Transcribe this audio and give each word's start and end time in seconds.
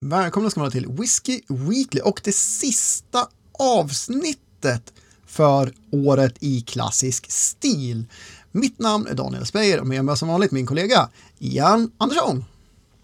Välkomna 0.00 0.50
ska 0.50 0.60
ni 0.60 0.62
vara 0.62 0.70
till 0.70 0.86
Whiskey 0.88 1.40
Weekly 1.48 2.00
och 2.00 2.20
det 2.24 2.34
sista 2.34 3.28
avsnittet 3.58 4.92
för 5.26 5.72
året 5.92 6.34
i 6.40 6.60
klassisk 6.60 7.30
stil. 7.30 8.04
Mitt 8.52 8.78
namn 8.78 9.06
är 9.06 9.14
Daniel 9.14 9.46
Speyer 9.46 9.80
och 9.80 9.86
med 9.86 10.04
mig 10.04 10.16
som 10.16 10.28
vanligt 10.28 10.50
min 10.50 10.66
kollega 10.66 11.08
Ian 11.38 11.90
Andersson. 11.98 12.44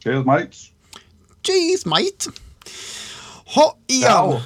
Cheers 0.04 0.26
mate! 0.26 0.50
Cheers 1.42 1.86
mate! 1.86 2.40
Ha, 3.54 3.76
Ian! 3.86 4.10
Ja. 4.10 4.42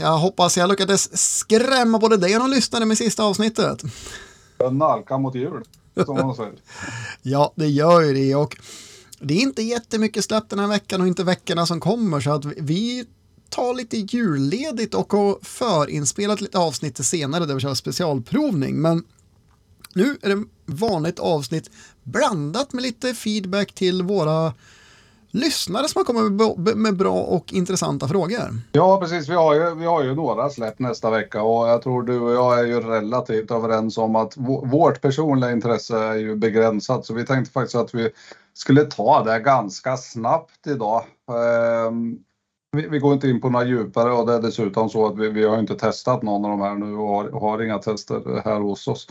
Jag 0.00 0.18
hoppas 0.18 0.56
jag 0.56 0.68
lyckades 0.68 1.36
skrämma 1.36 1.98
både 1.98 2.16
dig 2.16 2.36
och 2.36 2.40
de 2.40 2.50
lyssnare 2.50 2.84
med 2.84 2.98
sista 2.98 3.24
avsnittet. 3.24 3.82
Jag 4.58 4.74
nalkar 4.74 5.18
mot 5.18 5.34
jul, 5.34 5.64
som 6.04 6.14
man 6.16 6.34
säger. 6.34 6.54
ja, 7.22 7.52
det 7.56 7.68
gör 7.68 8.00
ju 8.00 8.14
det 8.14 8.34
och 8.34 8.56
det 9.22 9.34
är 9.34 9.40
inte 9.40 9.62
jättemycket 9.62 10.24
släpp 10.24 10.48
den 10.48 10.58
här 10.58 10.66
veckan 10.66 11.00
och 11.00 11.06
inte 11.06 11.24
veckorna 11.24 11.66
som 11.66 11.80
kommer 11.80 12.20
så 12.20 12.30
att 12.30 12.44
vi 12.44 13.04
tar 13.48 13.74
lite 13.74 13.96
julledigt 13.96 14.94
och 14.94 15.12
har 15.12 15.38
förinspelat 15.42 16.40
lite 16.40 16.58
avsnitt 16.58 17.06
senare 17.06 17.46
där 17.46 17.54
vi 17.54 17.60
kör 17.60 17.74
specialprovning. 17.74 18.80
Men 18.80 19.04
nu 19.94 20.18
är 20.22 20.28
det 20.28 20.44
vanligt 20.66 21.18
avsnitt 21.18 21.70
blandat 22.02 22.72
med 22.72 22.82
lite 22.82 23.14
feedback 23.14 23.72
till 23.72 24.02
våra 24.02 24.54
lyssnare 25.32 25.88
som 25.88 25.98
har 25.98 26.04
kommit 26.04 26.76
med 26.76 26.96
bra 26.96 27.20
och 27.22 27.52
intressanta 27.52 28.08
frågor. 28.08 28.48
Ja, 28.72 29.00
precis. 29.00 29.28
Vi 29.28 29.34
har 29.34 29.54
ju, 29.54 29.74
vi 29.74 29.84
har 29.84 30.02
ju 30.02 30.14
några 30.14 30.50
släpp 30.50 30.78
nästa 30.78 31.10
vecka 31.10 31.42
och 31.42 31.68
jag 31.68 31.82
tror 31.82 32.02
du 32.02 32.20
och 32.20 32.32
jag 32.32 32.60
är 32.60 32.64
ju 32.64 32.80
relativt 32.80 33.50
överens 33.50 33.98
om 33.98 34.16
att 34.16 34.36
vårt 34.62 35.00
personliga 35.00 35.50
intresse 35.50 35.98
är 35.98 36.14
ju 36.14 36.36
begränsat. 36.36 37.06
Så 37.06 37.14
vi 37.14 37.26
tänkte 37.26 37.52
faktiskt 37.52 37.76
att 37.76 37.94
vi 37.94 38.10
skulle 38.54 38.84
ta 38.84 39.24
det 39.24 39.38
ganska 39.38 39.96
snabbt 39.96 40.66
idag. 40.66 41.04
Ehm, 41.30 42.18
vi, 42.76 42.88
vi, 42.88 42.98
går 42.98 43.12
inte 43.12 43.28
in 43.28 43.40
på 43.40 43.50
några 43.50 43.66
djupare 43.66 44.12
och 44.12 44.26
det 44.26 44.34
är 44.34 44.42
dessutom 44.42 44.88
så 44.88 45.06
att 45.06 45.18
vi, 45.18 45.28
vi 45.30 45.44
har 45.44 45.58
inte 45.58 45.74
testat 45.74 46.22
någon 46.22 46.44
av 46.44 46.50
de 46.50 46.60
här 46.60 46.74
nu 46.74 46.94
och 46.94 47.08
har, 47.08 47.30
har 47.30 47.62
inga 47.62 47.78
tester 47.78 48.42
här 48.44 48.60
hos 48.60 48.88
oss. 48.88 49.08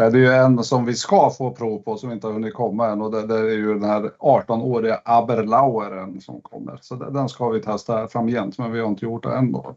Eh, 0.00 0.10
det 0.10 0.18
är 0.18 0.22
ju 0.22 0.32
en 0.32 0.64
som 0.64 0.84
vi 0.84 0.94
ska 0.94 1.30
få 1.30 1.50
prov 1.50 1.78
på 1.78 1.96
som 1.96 2.12
inte 2.12 2.26
har 2.26 2.34
hunnit 2.34 2.54
komma 2.54 2.86
än 2.86 3.02
och 3.02 3.10
det, 3.10 3.26
det 3.26 3.38
är 3.38 3.56
ju 3.56 3.74
den 3.74 3.84
här 3.84 4.10
18-åriga 4.18 5.00
Aberlaueren 5.04 6.20
som 6.20 6.40
kommer. 6.40 6.78
Så 6.82 6.94
den 6.94 7.28
ska 7.28 7.48
vi 7.48 7.62
testa 7.62 8.08
framgent 8.08 8.58
men 8.58 8.72
vi 8.72 8.80
har 8.80 8.88
inte 8.88 9.04
gjort 9.04 9.22
det 9.22 9.36
än 9.36 9.52
då. 9.52 9.76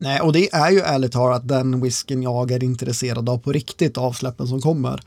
Nej, 0.00 0.20
och 0.20 0.32
det 0.32 0.54
är 0.54 0.70
ju 0.70 0.80
ärligt 0.80 1.12
talat 1.12 1.48
den 1.48 1.80
whiskyn 1.80 2.22
jag 2.22 2.50
är 2.50 2.64
intresserad 2.64 3.28
av 3.28 3.38
på 3.38 3.52
riktigt 3.52 3.98
avsläppen 3.98 4.46
som 4.46 4.60
kommer. 4.60 5.00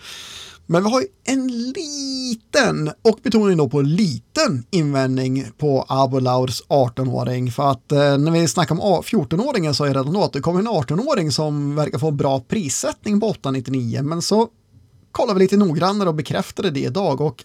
Men 0.69 0.83
vi 0.83 0.89
har 0.89 1.01
ju 1.01 1.07
en 1.23 1.47
liten, 1.47 2.91
och 3.01 3.19
betoning 3.23 3.57
då 3.57 3.69
på 3.69 3.81
liten 3.81 4.63
invändning 4.69 5.45
på 5.57 5.85
Abolauds 5.87 6.63
18-åring. 6.67 7.51
För 7.51 7.71
att 7.71 7.91
eh, 7.91 8.17
när 8.17 8.31
vi 8.31 8.47
snackar 8.47 8.75
om 8.75 9.01
14-åringen 9.01 9.73
så 9.73 9.83
är 9.83 9.93
det 9.93 9.99
redan 9.99 10.13
då 10.13 10.23
att 10.23 10.33
det 10.33 10.41
kommer 10.41 10.59
en 10.59 10.67
18-åring 10.67 11.31
som 11.31 11.75
verkar 11.75 11.99
få 11.99 12.11
bra 12.11 12.39
prissättning 12.39 13.19
på 13.19 13.27
899. 13.27 14.01
Men 14.03 14.21
så 14.21 14.47
kollar 15.11 15.33
vi 15.33 15.39
lite 15.39 15.57
noggrannare 15.57 16.09
och 16.09 16.15
bekräftade 16.15 16.71
det 16.71 16.79
idag 16.79 17.21
och 17.21 17.43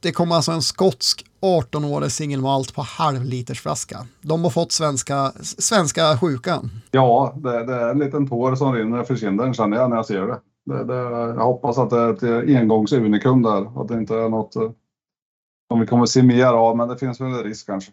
det 0.00 0.12
kommer 0.12 0.34
alltså 0.34 0.52
en 0.52 0.62
skotsk 0.62 1.24
18-årig 1.42 2.12
singelmalt 2.12 2.74
på 2.74 2.82
halvlitersflaska. 2.82 4.06
De 4.20 4.44
har 4.44 4.50
fått 4.50 4.72
svenska, 4.72 5.32
svenska 5.42 6.18
sjukan. 6.18 6.70
Ja, 6.90 7.34
det, 7.36 7.66
det 7.66 7.74
är 7.74 7.88
en 7.88 7.98
liten 7.98 8.28
tår 8.28 8.54
som 8.54 8.72
rinner 8.72 9.02
för 9.02 9.16
kinden 9.16 9.54
känner 9.54 9.76
jag 9.76 9.90
när 9.90 9.96
jag 9.96 10.06
ser 10.06 10.26
det. 10.26 10.38
Det, 10.64 10.84
det, 10.84 10.94
jag 10.94 11.44
hoppas 11.44 11.78
att 11.78 11.90
det 11.90 11.98
är 11.98 12.12
ett 12.12 12.56
engångsunikum 12.56 13.42
där. 13.42 13.80
Att 13.82 13.88
det 13.88 13.94
inte 13.94 14.14
är 14.14 14.28
något 14.28 14.56
eh, 14.56 14.70
som 15.70 15.80
vi 15.80 15.86
kommer 15.86 16.06
se 16.06 16.22
mer 16.22 16.46
av, 16.46 16.76
men 16.76 16.88
det 16.88 16.98
finns 16.98 17.20
väl 17.20 17.32
en 17.32 17.42
risk 17.42 17.66
kanske. 17.66 17.92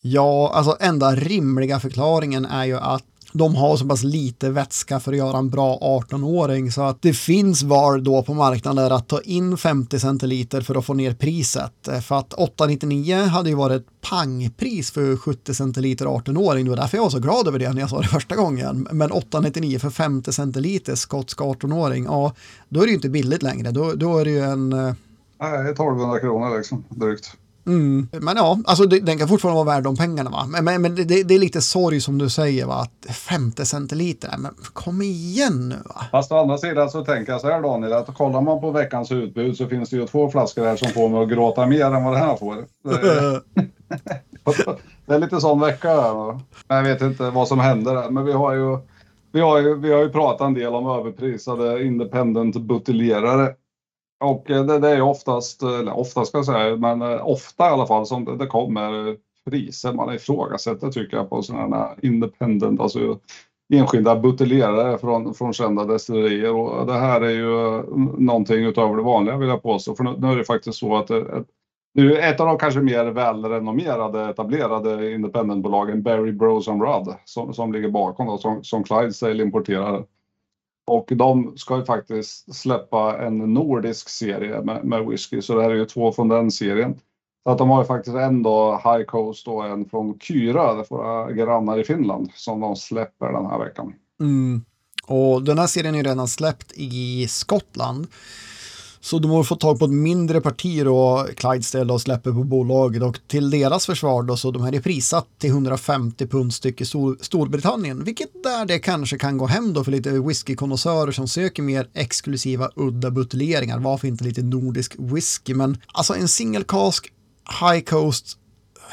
Ja, 0.00 0.52
alltså 0.54 0.76
enda 0.80 1.14
rimliga 1.14 1.80
förklaringen 1.80 2.44
är 2.44 2.64
ju 2.64 2.76
att 2.76 3.04
de 3.32 3.54
har 3.54 3.76
så 3.76 3.86
pass 3.86 4.02
lite 4.02 4.50
vätska 4.50 5.00
för 5.00 5.12
att 5.12 5.18
göra 5.18 5.38
en 5.38 5.50
bra 5.50 5.78
18-åring 5.78 6.72
så 6.72 6.82
att 6.82 7.02
det 7.02 7.12
finns 7.12 7.62
var 7.62 7.98
då 7.98 8.22
på 8.22 8.34
marknaden 8.34 8.92
att 8.92 9.08
ta 9.08 9.20
in 9.20 9.56
50 9.56 9.98
centiliter 9.98 10.60
för 10.60 10.74
att 10.74 10.84
få 10.84 10.94
ner 10.94 11.14
priset. 11.14 11.88
Eh, 11.88 12.00
för 12.00 12.14
att 12.18 12.32
899 12.32 13.16
hade 13.16 13.48
ju 13.48 13.54
varit 13.54 13.82
ett 13.82 14.00
pangpris 14.10 14.90
för 14.90 15.16
70 15.16 15.54
centiliter 15.54 16.06
18-åring. 16.06 16.64
Det 16.64 16.70
var 16.70 16.76
därför 16.76 16.98
jag 16.98 17.02
var 17.02 17.10
så 17.10 17.18
glad 17.18 17.48
över 17.48 17.58
det 17.58 17.72
när 17.72 17.80
jag 17.80 17.90
sa 17.90 18.00
det 18.00 18.08
första 18.08 18.36
gången. 18.36 18.88
Men 18.90 19.12
899 19.12 19.78
för 19.78 19.90
50 19.90 20.32
centiliter 20.32 20.94
skotsk 20.94 21.38
18-åring, 21.38 22.04
ja, 22.04 22.32
då 22.68 22.80
är 22.80 22.84
det 22.84 22.90
ju 22.90 22.96
inte 22.96 23.08
billigt 23.08 23.42
längre. 23.42 23.70
Då, 23.70 23.92
då 23.92 24.18
är 24.18 24.24
det 24.24 24.30
ju 24.30 24.40
en... 24.40 24.72
Eh, 24.72 24.94
Nej, 25.40 25.70
1200 25.70 26.20
kronor 26.20 26.56
liksom, 26.56 26.84
drygt. 26.88 27.36
Mm. 27.66 28.08
Men 28.12 28.36
ja, 28.36 28.58
alltså 28.64 28.84
det, 28.84 29.00
den 29.00 29.18
kan 29.18 29.28
fortfarande 29.28 29.64
vara 29.64 29.76
värd 29.76 29.84
de 29.84 29.96
pengarna 29.96 30.30
va. 30.30 30.46
Men, 30.48 30.64
men, 30.64 30.82
men 30.82 30.94
det, 30.94 31.04
det, 31.04 31.34
är 31.34 31.38
lite 31.38 31.60
sorg 31.60 32.00
som 32.00 32.18
du 32.18 32.30
säger 32.30 32.66
va, 32.66 32.74
att 32.74 33.14
50 33.14 33.66
centiliter, 33.66 34.34
men 34.38 34.54
kom 34.72 35.02
igen 35.02 35.68
nu 35.68 35.76
va. 35.84 36.04
Fast 36.10 36.32
å 36.32 36.38
andra 36.38 36.58
sidan 36.58 36.90
så 36.90 37.04
tänker 37.04 37.32
jag 37.32 37.40
så 37.40 37.50
här 37.50 37.62
Daniel, 37.62 37.92
att 37.92 38.14
kollar 38.14 38.40
man 38.40 38.60
på 38.60 38.70
veckans 38.70 39.12
utbud 39.12 39.56
så 39.56 39.66
finns 39.66 39.90
det 39.90 39.96
ju 39.96 40.06
två 40.06 40.30
flaskor 40.30 40.64
här 40.64 40.76
som 40.76 40.88
får 40.88 41.08
mig 41.08 41.22
att 41.22 41.28
gråta 41.28 41.66
mer 41.66 41.84
än 41.84 42.04
vad 42.04 42.14
det 42.14 42.18
här 42.18 42.36
får. 42.36 42.56
Det 45.06 45.14
är, 45.14 45.18
lite 45.20 45.40
sån 45.40 45.60
vecka 45.60 45.88
här. 45.88 46.40
Jag 46.68 46.82
vet 46.82 47.02
inte 47.02 47.30
vad 47.30 47.48
som 47.48 47.60
händer 47.60 48.10
men 48.10 48.24
vi 48.24 48.32
har 48.32 48.52
ju 48.52 48.78
vi 49.32 49.40
har 49.40 49.60
ju, 49.60 49.74
vi 49.74 49.92
har 49.92 50.02
ju 50.02 50.08
pratat 50.08 50.46
en 50.46 50.54
del 50.54 50.74
om 50.74 50.86
överprisade 50.86 51.84
independent 51.84 52.56
buteljerare 52.56 53.54
och 54.20 54.50
eh, 54.50 54.64
det, 54.64 54.78
det 54.78 54.90
är 54.90 55.00
oftast, 55.00 55.62
eh, 55.62 55.78
eller 55.78 55.98
oftast 55.98 56.28
ska 56.28 56.38
jag 56.38 56.46
säga, 56.46 56.76
men 56.76 57.02
eh, 57.02 57.28
ofta 57.28 57.64
i 57.64 57.68
alla 57.68 57.86
fall 57.86 58.06
som 58.06 58.24
det, 58.24 58.36
det 58.36 58.46
kommer 58.46 59.16
priser 59.50 59.92
man 59.92 60.14
ifrågasätter 60.14 60.90
tycker 60.90 61.16
jag 61.16 61.30
på 61.30 61.42
sådana 61.42 61.76
här 61.76 61.96
independent, 62.02 62.80
alltså 62.80 63.18
enskilda 63.74 64.16
buteljerare 64.16 64.98
från, 64.98 65.34
från 65.34 65.52
kända 65.52 65.84
destillerier 65.84 66.52
och 66.52 66.86
det 66.86 66.92
här 66.92 67.20
är 67.20 67.30
ju 67.30 67.82
någonting 68.18 68.64
utöver 68.64 68.96
det 68.96 69.02
vanliga 69.02 69.36
vill 69.36 69.48
jag 69.48 69.62
påstå. 69.62 69.94
För 69.94 70.04
nu, 70.04 70.14
nu 70.18 70.32
är 70.32 70.36
det 70.36 70.44
faktiskt 70.44 70.78
så 70.78 70.96
att 70.96 71.10
ett, 71.10 71.46
nu 71.94 72.18
ett 72.18 72.40
av 72.40 72.46
de 72.46 72.58
kanske 72.58 72.80
mer 72.80 73.04
välrenommerade 73.04 74.30
etablerade 74.30 75.12
independentbolagen, 75.12 76.02
Barry 76.02 76.32
Bros 76.32 76.68
and 76.68 76.82
Rudd, 76.82 77.14
som, 77.24 77.54
som 77.54 77.72
ligger 77.72 77.88
bakom 77.88 78.26
då, 78.26 78.38
som, 78.38 78.64
som 78.64 78.84
Clydesdale 78.84 79.42
importerar 79.42 80.04
och 80.86 81.08
de 81.12 81.56
ska 81.56 81.76
ju 81.76 81.84
faktiskt 81.84 82.54
släppa 82.54 83.18
en 83.26 83.38
nordisk 83.38 84.08
serie 84.08 84.62
med, 84.62 84.84
med 84.84 85.06
whisky, 85.06 85.42
så 85.42 85.54
det 85.54 85.62
här 85.62 85.70
är 85.70 85.74
ju 85.74 85.84
två 85.84 86.12
från 86.12 86.28
den 86.28 86.50
serien. 86.50 86.94
Så 87.44 87.50
att 87.50 87.58
de 87.58 87.70
har 87.70 87.82
ju 87.82 87.86
faktiskt 87.86 88.16
en 88.16 88.42
då 88.42 88.80
High 88.84 89.04
Coast 89.04 89.48
och 89.48 89.66
en 89.66 89.88
från 89.88 90.18
Kyra, 90.18 90.84
våra 90.90 91.32
grannar 91.32 91.78
i 91.78 91.84
Finland, 91.84 92.30
som 92.34 92.60
de 92.60 92.76
släpper 92.76 93.32
den 93.32 93.46
här 93.46 93.58
veckan. 93.58 93.94
Mm. 94.20 94.64
Och 95.06 95.42
den 95.42 95.58
här 95.58 95.66
serien 95.66 95.94
är 95.94 95.98
ju 95.98 96.04
redan 96.04 96.28
släppt 96.28 96.72
i 96.74 97.26
Skottland. 97.28 98.06
Så 99.06 99.18
de 99.18 99.30
har 99.30 99.44
fått 99.44 99.60
tag 99.60 99.78
på 99.78 99.84
ett 99.84 99.90
mindre 99.90 100.40
parti 100.40 100.84
då, 100.84 101.26
Clydesdale 101.36 101.92
och 101.92 102.00
släpper 102.00 102.32
på 102.32 102.44
bolaget 102.44 103.02
och 103.02 103.18
till 103.26 103.50
deras 103.50 103.86
försvar 103.86 104.22
då 104.22 104.36
så 104.36 104.50
de 104.50 104.62
här 104.62 104.74
är 104.74 104.80
prissatt 104.80 105.26
till 105.38 105.50
150 105.50 106.26
pund 106.26 106.54
styck 106.54 106.80
i 106.80 106.84
Stor 106.84 107.16
Storbritannien, 107.20 108.04
vilket 108.04 108.42
där 108.42 108.66
det 108.66 108.78
kanske 108.78 109.18
kan 109.18 109.38
gå 109.38 109.46
hem 109.46 109.72
då 109.72 109.84
för 109.84 109.92
lite 109.92 110.10
whiskykonnässörer 110.10 111.12
som 111.12 111.28
söker 111.28 111.62
mer 111.62 111.88
exklusiva 111.94 112.70
udda 112.76 113.10
buteljeringar. 113.10 113.78
Varför 113.78 114.08
inte 114.08 114.24
lite 114.24 114.42
nordisk 114.42 114.94
whisky? 114.98 115.54
Men 115.54 115.78
alltså 115.92 116.14
en 116.14 116.28
single 116.28 116.64
cask 116.68 117.12
High 117.60 117.84
Coast 117.84 118.38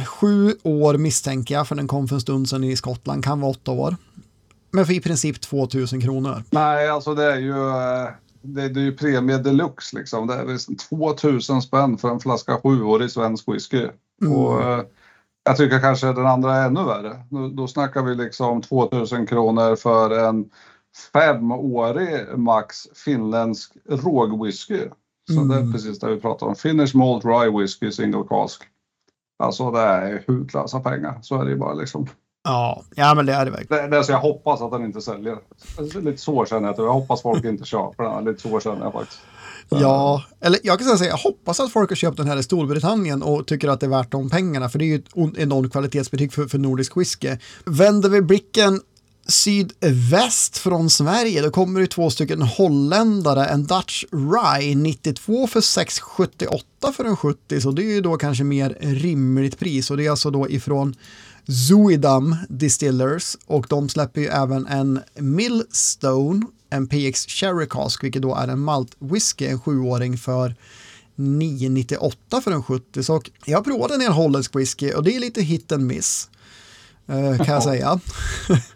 sju 0.06 0.56
år 0.64 0.98
misstänker 0.98 1.56
jag, 1.56 1.68
för 1.68 1.76
den 1.76 1.88
kom 1.88 2.08
för 2.08 2.16
en 2.16 2.22
stund 2.22 2.50
sedan 2.50 2.64
i 2.64 2.76
Skottland, 2.76 3.24
kan 3.24 3.40
vara 3.40 3.52
åtta 3.52 3.72
år. 3.72 3.96
Men 4.72 4.86
för 4.86 4.94
i 4.94 5.02
princip 5.02 5.42
2000 5.42 6.02
kronor. 6.02 6.44
Nej, 6.50 6.90
alltså 6.90 7.16
det 7.16 7.24
är 7.24 7.40
ju 7.40 7.68
eh, 7.68 8.10
det, 8.44 8.70
det 8.70 8.80
är 8.80 8.84
ju 8.84 8.98
premie 8.98 9.38
deluxe 9.38 9.98
liksom. 9.98 10.28
Det 10.28 10.34
är 10.34 10.90
2000 10.90 11.62
spänn 11.62 11.98
för 11.98 12.10
en 12.10 12.20
flaska 12.20 12.58
sjuårig 12.58 13.12
svensk 13.12 13.48
whisky. 13.48 13.88
Mm. 14.22 14.34
Och, 14.34 14.62
eh, 14.62 14.84
jag 15.44 15.58
tycker 15.58 15.80
kanske 15.80 16.08
den 16.08 16.28
andra 16.28 16.56
är 16.56 16.68
ännu 16.68 16.84
värre. 16.84 17.26
Då, 17.30 17.48
då 17.48 17.68
snackar 17.68 18.04
vi 18.04 18.16
liksom 18.16 18.62
2000 18.62 19.28
kronor 19.28 19.76
för 19.76 20.20
en 20.20 20.50
femårig 21.14 22.38
max 22.38 22.88
finländsk 23.06 23.74
rågwhisky. 23.90 24.82
Så 25.32 25.38
mm. 25.38 25.48
det 25.48 25.56
är 25.56 25.60
mm. 25.60 25.74
precis 25.74 26.00
det 26.00 26.10
vi 26.10 26.22
pratar 26.22 26.48
om. 26.48 26.56
Finnish 26.56 26.96
Malt 26.96 27.26
Rye 27.26 27.60
Whisky 27.60 27.92
Single 27.92 28.24
Cask. 28.30 28.64
Alltså 29.40 29.72
det 29.72 29.80
är 29.80 30.24
hutlösa 30.28 30.80
pengar. 30.80 31.20
Så 31.22 31.42
är 31.42 31.46
det 31.46 31.52
ju 31.52 31.58
bara 31.58 31.74
liksom. 31.74 32.08
Ja, 32.44 32.84
ja 32.96 33.14
men 33.14 33.26
det 33.26 33.34
är 33.34 33.46
det 33.46 33.52
verkligen. 33.52 33.84
Det, 33.84 33.90
det 33.90 33.98
är 33.98 34.04
så 34.04 34.12
jag 34.12 34.20
hoppas 34.20 34.62
att 34.62 34.72
den 34.72 34.86
inte 34.86 35.02
säljer. 35.02 35.38
Lite 36.02 36.22
så 36.22 36.46
känner 36.46 36.68
jag. 36.68 36.80
Jag 36.80 36.94
hoppas 36.94 37.22
folk 37.22 37.46
inte 37.46 37.66
köper 37.66 38.04
den. 38.04 38.26
Lite 38.26 38.42
så 38.42 38.60
känner 38.60 38.82
jag 38.82 38.94
faktiskt. 38.94 39.20
Ja, 39.70 40.24
eller 40.40 40.60
jag 40.64 40.80
kan 40.80 40.98
säga 40.98 41.10
jag 41.10 41.18
hoppas 41.18 41.60
att 41.60 41.72
folk 41.72 41.90
har 41.90 41.96
köpt 41.96 42.18
den 42.18 42.28
här 42.28 42.38
i 42.38 42.44
Storbritannien 42.44 43.24
och 43.24 43.48
tycker 43.48 43.68
att 43.68 43.80
det 43.80 43.86
är 43.86 43.90
värt 43.90 44.12
de 44.12 44.30
pengarna, 44.30 44.70
för 44.70 44.80
det 44.80 44.86
är 44.86 44.88
ju 44.88 44.96
ett 44.96 45.38
enormt 45.38 45.72
kvalitetsbetyg 45.72 46.34
för, 46.34 46.46
för 46.48 46.58
nordisk 46.58 46.98
whisky. 46.98 47.38
Vänder 47.66 48.10
vi 48.10 48.22
blicken 48.22 48.82
sydväst 49.28 50.58
från 50.58 50.90
Sverige, 50.90 51.42
då 51.42 51.52
kommer 51.52 51.82
det 51.82 51.88
två 51.88 52.10
stycken 52.10 52.42
holländare, 52.42 53.46
en 53.46 53.66
Dutch 53.66 54.04
Rye 54.12 54.76
92 54.76 55.48
för 55.48 55.60
6,78 55.60 56.92
för 56.94 57.06
en 57.06 57.18
70, 57.18 57.62
så 57.62 57.72
det 57.72 57.84
är 57.84 57.94
ju 57.94 58.02
då 58.02 58.18
kanske 58.18 58.44
mer 58.44 58.78
rimligt 58.80 59.60
pris 59.60 59.92
och 59.92 59.98
det 59.98 60.06
är 60.06 60.10
alltså 60.10 60.32
då 60.32 60.50
ifrån 60.50 60.96
Zuidam 61.48 62.36
Distillers 62.50 63.38
och 63.46 63.66
de 63.70 63.90
släpper 63.90 64.22
ju 64.22 64.28
även 64.28 64.68
en 64.68 65.00
Millstone, 65.16 66.46
en 66.70 66.88
PX 66.88 67.28
Cherry 67.28 67.68
Cask, 67.70 68.04
vilket 68.04 68.22
då 68.22 68.36
är 68.36 68.48
en 68.48 68.60
malt 68.60 68.96
whisky, 69.00 69.46
en 69.46 69.62
sjuåring 69.62 70.18
för 70.18 70.56
998 71.16 72.42
för 72.42 72.52
en 72.52 72.64
70. 72.64 73.04
Så 73.04 73.22
jag 73.46 73.58
har 73.58 73.64
provat 73.64 73.92
en 73.92 74.00
del 74.00 74.12
holländsk 74.12 74.56
whisky 74.56 74.94
och 74.94 75.04
det 75.04 75.16
är 75.16 75.20
lite 75.20 75.42
hit 75.42 75.72
and 75.72 75.86
miss. 75.86 76.30
kan 77.38 77.46
jag 77.48 77.64
säga. 77.64 78.00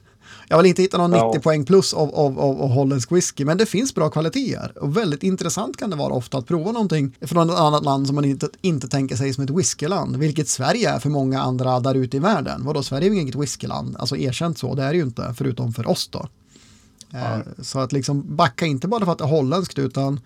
Jag 0.49 0.57
vill 0.57 0.65
inte 0.65 0.81
hitta 0.81 0.97
någon 0.97 1.11
90 1.11 1.31
ja. 1.33 1.39
poäng 1.39 1.65
plus 1.65 1.93
av, 1.93 2.15
av, 2.15 2.39
av, 2.39 2.61
av 2.61 2.69
holländsk 2.69 3.11
whisky, 3.11 3.45
men 3.45 3.57
det 3.57 3.65
finns 3.65 3.95
bra 3.95 4.09
kvaliteter. 4.09 4.77
Och 4.81 4.97
väldigt 4.97 5.23
intressant 5.23 5.77
kan 5.77 5.89
det 5.89 5.95
vara 5.95 6.13
ofta 6.13 6.37
att 6.37 6.47
prova 6.47 6.71
någonting 6.71 7.15
från 7.21 7.49
ett 7.49 7.55
annat 7.55 7.83
land 7.83 8.07
som 8.07 8.15
man 8.15 8.25
inte, 8.25 8.49
inte 8.61 8.87
tänker 8.87 9.15
sig 9.15 9.33
som 9.33 9.43
ett 9.43 9.49
whiskyland, 9.49 10.15
vilket 10.15 10.47
Sverige 10.47 10.89
är 10.89 10.99
för 10.99 11.09
många 11.09 11.41
andra 11.41 11.79
där 11.79 11.95
ute 11.95 12.17
i 12.17 12.19
världen. 12.19 12.65
Vadå, 12.65 12.83
Sverige 12.83 13.09
är 13.09 13.13
ju 13.13 13.21
inget 13.21 13.35
whiskyland, 13.35 13.95
alltså 13.99 14.17
erkänt 14.17 14.57
så, 14.57 14.75
det 14.75 14.83
är 14.83 14.89
det 14.89 14.97
ju 14.97 15.03
inte, 15.03 15.33
förutom 15.37 15.73
för 15.73 15.87
oss 15.87 16.07
då. 16.07 16.27
Ja. 17.09 17.39
Så 17.61 17.79
att 17.79 17.91
liksom 17.91 18.35
backa 18.35 18.65
inte 18.65 18.87
bara 18.87 19.05
för 19.05 19.11
att 19.11 19.17
det 19.17 19.23
är 19.23 19.29
holländskt, 19.29 19.79
utan 19.79 20.19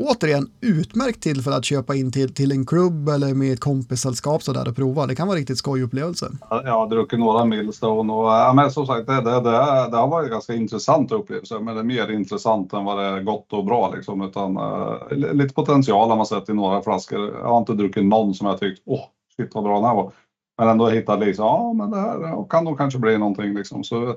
återigen 0.00 0.50
utmärkt 0.60 1.22
tillfälle 1.22 1.56
att 1.56 1.64
köpa 1.64 1.94
in 1.94 2.12
till, 2.12 2.34
till 2.34 2.52
en 2.52 2.66
klubb 2.66 3.08
eller 3.08 3.34
med 3.34 3.52
ett 3.52 3.60
kompissällskap 3.60 4.42
sådär 4.42 4.68
och 4.68 4.76
prova. 4.76 5.06
Det 5.06 5.14
kan 5.14 5.28
vara 5.28 5.38
riktigt 5.38 5.58
skoj 5.58 5.82
upplevelse. 5.82 6.26
Jag 6.50 6.72
har 6.72 6.88
druckit 6.88 7.18
några 7.18 7.44
Millstone 7.44 8.12
och 8.12 8.24
ja, 8.24 8.52
men 8.56 8.70
som 8.70 8.86
sagt 8.86 9.06
det, 9.06 9.14
det, 9.14 9.40
det, 9.40 9.90
det 9.90 9.96
har 9.96 10.08
varit 10.08 10.30
ganska 10.30 10.54
intressant 10.54 11.12
upplevelse. 11.12 11.58
Men 11.58 11.74
det 11.74 11.80
är 11.80 11.84
mer 11.84 12.10
intressant 12.10 12.72
än 12.72 12.84
vad 12.84 12.98
det 12.98 13.04
är 13.04 13.22
gott 13.22 13.52
och 13.52 13.64
bra 13.64 13.92
liksom. 13.96 14.22
Utan 14.22 14.56
uh, 14.56 15.32
lite 15.32 15.54
potential 15.54 16.10
har 16.10 16.16
man 16.16 16.26
sett 16.26 16.48
i 16.48 16.54
några 16.54 16.82
flaskor. 16.82 17.36
Jag 17.42 17.48
har 17.48 17.58
inte 17.58 17.74
druckit 17.74 18.04
någon 18.04 18.34
som 18.34 18.46
jag 18.46 18.60
tyckt 18.60 18.82
åh, 18.86 19.04
shit 19.36 19.54
vad 19.54 19.64
bra 19.64 19.74
den 19.74 19.84
här 19.84 19.94
var. 19.94 20.12
Men 20.58 20.68
ändå 20.68 20.88
hittat 20.88 21.20
liksom, 21.20 21.44
ja 21.44 21.72
men 21.72 21.90
det 21.90 21.96
här 21.96 22.48
kan 22.50 22.64
nog 22.64 22.78
kanske 22.78 22.98
bli 22.98 23.18
någonting 23.18 23.54
liksom. 23.54 23.84
Så 23.84 24.16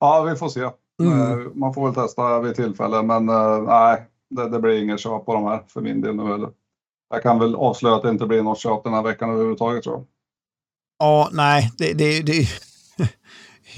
ja, 0.00 0.22
vi 0.22 0.36
får 0.36 0.48
se. 0.48 0.68
Mm. 1.02 1.40
Uh, 1.40 1.48
man 1.54 1.74
får 1.74 1.84
väl 1.84 1.94
testa 1.94 2.40
vid 2.40 2.54
tillfälle 2.54 3.02
men 3.02 3.28
uh, 3.28 3.62
nej, 3.62 4.06
det, 4.34 4.48
det 4.48 4.60
blir 4.60 4.82
inget 4.82 5.00
köp 5.00 5.26
på 5.26 5.34
de 5.34 5.44
här 5.44 5.62
för 5.68 5.80
min 5.80 6.00
del 6.00 6.16
nu 6.16 6.22
heller. 6.22 6.50
Jag 7.10 7.22
kan 7.22 7.38
väl 7.38 7.54
avslöja 7.54 7.96
att 7.96 8.02
det 8.02 8.10
inte 8.10 8.26
blir 8.26 8.42
något 8.42 8.58
köp 8.58 8.84
den 8.84 8.94
här 8.94 9.02
veckan 9.02 9.30
överhuvudtaget 9.30 9.82
tror 9.82 9.94
jag. 9.94 10.06
Ja, 10.98 11.28
nej, 11.32 11.72
det, 11.78 11.92
det, 11.92 12.22
det 12.22 12.48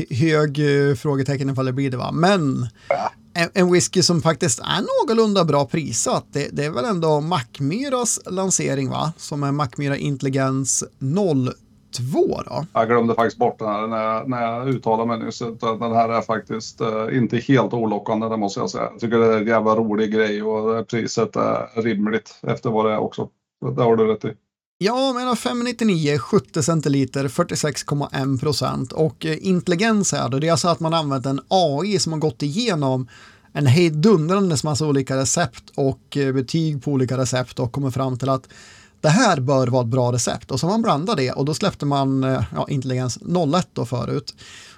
hög 0.11 0.59
uh, 0.59 0.95
frågetecken 0.95 1.51
ifall 1.51 1.67
det 1.67 1.73
blir 1.73 1.91
det 1.91 1.97
va. 1.97 2.13
Men 2.13 2.69
ja. 2.89 3.13
en, 3.35 3.49
en 3.55 3.73
whisky 3.73 4.03
som 4.03 4.23
faktiskt 4.23 4.61
är 4.61 4.81
någorlunda 5.03 5.45
bra 5.45 5.67
prissatt, 5.67 6.27
det, 6.33 6.49
det 6.53 6.65
är 6.65 6.71
väl 6.71 6.85
ändå 6.85 7.21
Mackmyras 7.21 8.21
lansering 8.27 8.91
va? 8.91 9.13
Som 9.17 9.43
är 9.43 9.53
Mackmyra 9.53 9.97
Intelligens 9.97 10.85
0 10.99 11.51
två 11.97 12.43
då? 12.47 12.67
Jag 12.73 12.89
glömde 12.89 13.15
faktiskt 13.15 13.39
bort 13.39 13.59
den 13.59 13.69
här 13.69 13.87
när 13.87 14.03
jag, 14.03 14.29
när 14.29 14.43
jag 14.43 14.69
uttalade 14.69 15.09
mig 15.09 15.27
nyss. 15.27 15.39
Den 15.61 15.93
här 15.93 16.09
är 16.09 16.23
faktiskt 16.23 16.81
uh, 16.81 17.17
inte 17.17 17.37
helt 17.37 17.75
olockande, 17.75 18.29
det 18.29 18.37
måste 18.37 18.61
jag 18.61 18.71
säga. 18.71 18.89
Jag 18.91 19.01
tycker 19.01 19.19
det 19.19 19.35
är 19.35 19.39
en 19.39 19.47
jävla 19.47 19.77
rolig 19.77 20.13
grej 20.13 20.43
och 20.43 20.89
priset 20.89 21.37
är 21.37 21.83
rimligt 21.83 22.39
efter 22.43 22.71
vad 22.71 22.87
det 22.87 22.93
är 22.93 22.99
också. 22.99 23.29
Det 23.77 23.83
har 23.83 23.97
du 23.97 24.07
rätt 24.07 24.25
i. 24.25 24.33
Ja, 24.79 25.13
men 25.13 25.37
599, 25.37 26.19
70 26.19 26.63
centiliter, 26.63 27.29
46,1 27.29 28.41
procent 28.41 28.93
och 28.93 29.27
eh, 29.27 29.47
intelligens 29.47 30.13
är 30.13 30.29
det. 30.29 30.41
Det 30.41 30.49
är 30.49 30.51
alltså 30.51 30.69
att 30.69 30.81
man 30.81 30.95
använt 30.95 31.27
en 31.27 31.41
AI 31.49 31.99
som 31.99 32.13
har 32.13 32.21
gått 32.21 32.43
igenom 32.43 33.09
en 33.53 33.67
hejdundrande 33.67 34.57
massa 34.65 34.87
olika 34.87 35.17
recept 35.17 35.65
och 35.77 36.17
eh, 36.17 36.33
betyg 36.33 36.85
på 36.85 36.91
olika 36.91 37.19
recept 37.19 37.59
och 37.59 37.73
kommer 37.73 37.91
fram 37.91 38.19
till 38.19 38.29
att 38.29 38.49
det 39.05 39.11
här 39.11 39.41
bör 39.41 39.67
vara 39.67 39.83
ett 39.83 39.89
bra 39.89 40.13
recept 40.13 40.51
och 40.51 40.61
så 40.61 40.67
man 40.67 40.83
blandade 40.83 41.23
det 41.23 41.33
och 41.33 41.45
då 41.45 41.55
släppte 41.55 41.87
man 41.87 42.25
eh, 42.25 42.43
ja, 42.55 42.67
intelligens 42.69 43.19
01 43.57 43.69
då 43.73 43.87
förut. 43.87 44.35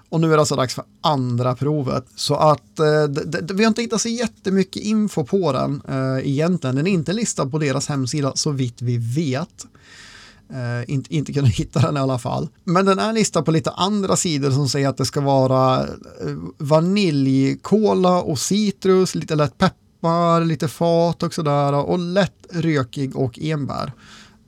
Och 0.08 0.20
nu 0.20 0.26
är 0.26 0.30
det 0.30 0.38
alltså 0.38 0.56
dags 0.56 0.74
för 0.74 0.84
andra 1.00 1.54
provet. 1.54 2.04
Så 2.16 2.34
att 2.34 2.78
eh, 2.78 3.54
vi 3.54 3.64
har 3.64 3.68
inte 3.68 3.82
hittat 3.82 4.00
så 4.00 4.08
jättemycket 4.08 4.82
info 4.82 5.24
på 5.24 5.52
den 5.52 5.82
eh, 5.88 6.28
egentligen. 6.28 6.76
Den 6.76 6.86
är 6.86 6.90
inte 6.90 7.12
listad 7.12 7.46
på 7.46 7.58
deras 7.58 7.88
hemsida 7.88 8.32
så 8.34 8.50
vitt 8.50 8.82
vi 8.82 8.98
vet. 8.98 9.66
Eh, 10.50 10.94
inte, 10.94 11.14
inte 11.14 11.32
kunnat 11.32 11.50
hitta 11.54 11.80
den 11.80 11.96
i 11.96 12.00
alla 12.00 12.18
fall. 12.18 12.48
Men 12.64 12.86
den 12.86 12.98
är 12.98 13.12
listad 13.12 13.42
på 13.42 13.50
lite 13.50 13.70
andra 13.70 14.16
sidor 14.16 14.50
som 14.50 14.68
säger 14.68 14.88
att 14.88 14.96
det 14.96 15.06
ska 15.06 15.20
vara 15.20 15.82
eh, 15.82 16.36
vaniljkola 16.58 18.22
och 18.22 18.38
citrus, 18.38 19.14
lite 19.14 19.34
lätt 19.34 19.58
peppar 19.58 19.85
peppar, 20.06 20.44
lite 20.44 20.68
fat 20.68 21.22
och 21.22 21.34
sådär 21.34 21.74
och 21.74 21.98
lätt 21.98 22.46
rökig 22.50 23.16
och 23.16 23.38
enbär. 23.38 23.92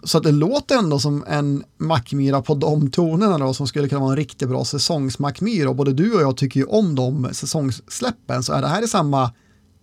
Så 0.03 0.19
att 0.19 0.25
det 0.25 0.33
låter 0.33 0.79
ändå 0.79 0.99
som 0.99 1.25
en 1.29 1.65
mackmyra 1.77 2.43
på 2.43 2.55
de 2.55 2.91
tonerna 2.91 3.39
då 3.39 3.55
som 3.55 3.67
skulle 3.67 3.89
kunna 3.89 4.01
vara 4.01 4.11
en 4.11 4.17
riktigt 4.17 4.49
bra 4.49 4.65
säsongsmackmyra 4.65 5.69
och 5.69 5.77
både 5.77 5.93
du 5.93 6.15
och 6.15 6.23
jag 6.23 6.37
tycker 6.37 6.61
ju 6.61 6.67
om 6.67 6.95
de 6.95 7.29
säsongssläppen 7.33 8.43
så 8.43 8.53
är 8.53 8.63
det 8.63 8.69
här 8.69 8.85
i 8.85 8.89
samma 8.89 9.31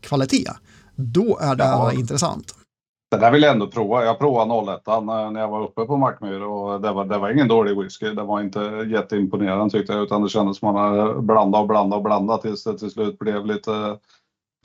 kvalitet. 0.01 0.51
Då 0.95 1.37
är 1.41 1.55
det 1.55 1.63
ja. 1.63 1.91
intressant. 1.93 2.55
Det 3.11 3.17
där 3.17 3.31
vill 3.31 3.43
jag 3.43 3.51
ändå 3.51 3.67
prova. 3.67 4.05
Jag 4.05 4.19
provade 4.19 4.73
01 4.73 4.81
när 5.33 5.39
jag 5.39 5.47
var 5.47 5.63
uppe 5.63 5.85
på 5.85 5.97
Mackmyr 5.97 6.41
och 6.41 6.81
det 6.81 6.91
var, 6.91 7.05
det 7.05 7.17
var 7.17 7.29
ingen 7.29 7.47
dålig 7.47 7.77
whisky. 7.77 8.09
Det 8.09 8.23
var 8.23 8.41
inte 8.41 8.59
jätteimponerande 8.91 9.69
tyckte 9.69 9.93
jag 9.93 10.03
utan 10.03 10.23
det 10.23 10.29
kändes 10.29 10.57
som 10.57 10.73
man 10.73 10.97
hade 10.97 11.21
blandat 11.21 11.61
och 11.61 11.67
blandat 11.67 11.97
och 11.97 12.03
blandat 12.03 12.41
tills 12.41 12.63
det 12.63 12.77
till 12.77 12.91
slut 12.91 13.19
blev 13.19 13.45
lite 13.45 13.97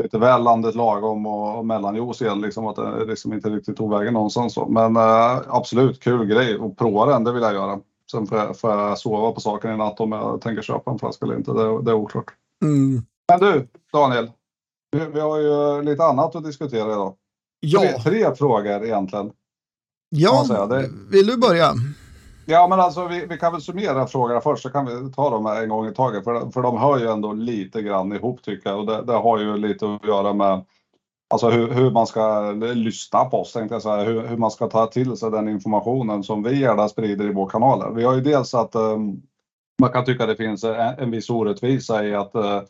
lite 0.03 0.19
väl 0.19 0.43
landet 0.43 0.75
lagom 0.75 1.27
och, 1.27 1.59
och 1.59 1.67
mellanjuice 1.67 2.23
igen. 2.23 2.41
Liksom, 2.41 2.67
att 2.67 2.77
det 2.77 3.05
liksom 3.05 3.33
inte 3.33 3.51
riktigt 3.51 3.77
tog 3.77 3.99
vägen 3.99 4.15
någonstans. 4.15 4.55
Så. 4.55 4.67
Men 4.67 4.97
äh, 4.97 5.41
absolut, 5.49 6.01
kul 6.01 6.27
grej 6.27 6.57
och 6.57 6.79
prova 6.79 7.07
den, 7.07 7.25
det 7.25 7.33
vill 7.33 7.43
jag 7.43 7.55
göra. 7.55 7.81
Sen 8.11 8.27
får 8.27 8.39
jag, 8.39 8.59
får 8.59 8.71
jag 8.71 8.99
sova 8.99 9.33
på 9.33 9.41
saken 9.41 9.75
i 9.75 9.77
natt 9.77 10.01
om 10.01 10.13
jag 10.13 10.41
tänker 10.41 10.63
köpa 10.63 10.91
en 10.91 10.99
flaska 10.99 11.27
eller 11.27 11.37
inte. 11.37 11.53
Det, 11.53 11.83
det 11.83 11.91
är 11.91 11.95
oklart. 11.95 12.35
Mm. 12.63 13.03
Men 13.29 13.41
du, 13.41 13.69
Daniel. 13.93 14.31
Vi, 14.93 15.07
vi, 15.15 15.21
har 15.21 15.39
ju 15.39 15.83
lite 15.83 16.05
annat 16.05 16.37
att 16.37 16.45
diskutera 16.45 16.93
idag. 16.93 17.15
Ja. 17.61 17.81
Tre, 17.81 17.99
tre 17.99 18.35
frågor 18.35 18.85
egentligen. 18.85 19.31
Ja, 20.09 20.69
vill 21.11 21.27
du 21.27 21.37
börja? 21.37 21.75
Ja, 22.51 22.67
men 22.67 22.81
alltså 22.81 23.07
vi, 23.07 23.27
vi, 23.27 23.39
kan 23.39 23.53
väl 23.53 23.61
summera 23.61 24.07
frågorna 24.07 24.41
först 24.41 24.63
så 24.63 24.71
kan 24.71 24.87
vi 24.87 25.13
ta 25.13 25.31
dem 25.31 25.47
en 25.47 25.69
gång 25.69 25.87
i 25.87 25.95
taget. 25.95 26.25
För, 26.25 26.51
för 26.51 26.63
de 26.63 26.79
hör 26.79 26.99
ju 26.99 27.09
ändå 27.09 27.33
lite 27.33 27.83
grann 27.83 28.13
ihop 28.13 28.43
tycker 28.43 28.71
jag. 28.71 28.79
Och 28.79 28.87
det, 28.87 29.03
det 29.03 29.13
har 29.13 29.39
ju 29.39 29.57
lite 29.57 29.95
att 29.95 30.05
göra 30.05 30.33
med 30.33 30.65
alltså 31.31 31.51
hur, 31.51 31.69
hur 31.69 31.91
man 31.91 32.07
ska 32.07 32.53
lyssna 32.53 33.25
på 33.25 33.41
oss, 33.41 33.53
tänkte 33.53 33.75
jag 33.75 33.83
säga. 33.83 34.05
Hur, 34.05 34.27
hur 34.27 34.37
man 34.37 34.51
ska 34.51 34.67
ta 34.67 34.87
till 34.87 35.17
sig 35.17 35.31
den 35.31 35.49
informationen 35.49 36.23
som 36.23 36.43
vi 36.43 36.61
gärna 36.61 36.89
sprider 36.89 37.25
i 37.25 37.33
vår 37.33 37.49
kanal. 37.49 37.95
Vi 37.95 38.05
har 38.05 38.15
ju 38.15 38.21
dels 38.21 38.55
att 38.55 38.75
um, 38.75 39.23
man 39.81 39.91
kan 39.91 40.05
tycka 40.05 40.27
det 40.27 40.37
finns 40.37 40.65
en, 40.65 40.75
en 40.75 41.11
viss 41.11 41.31
orättvisa 41.31 42.05
i 42.05 42.15
att 42.15 42.35
uh, 42.35 42.61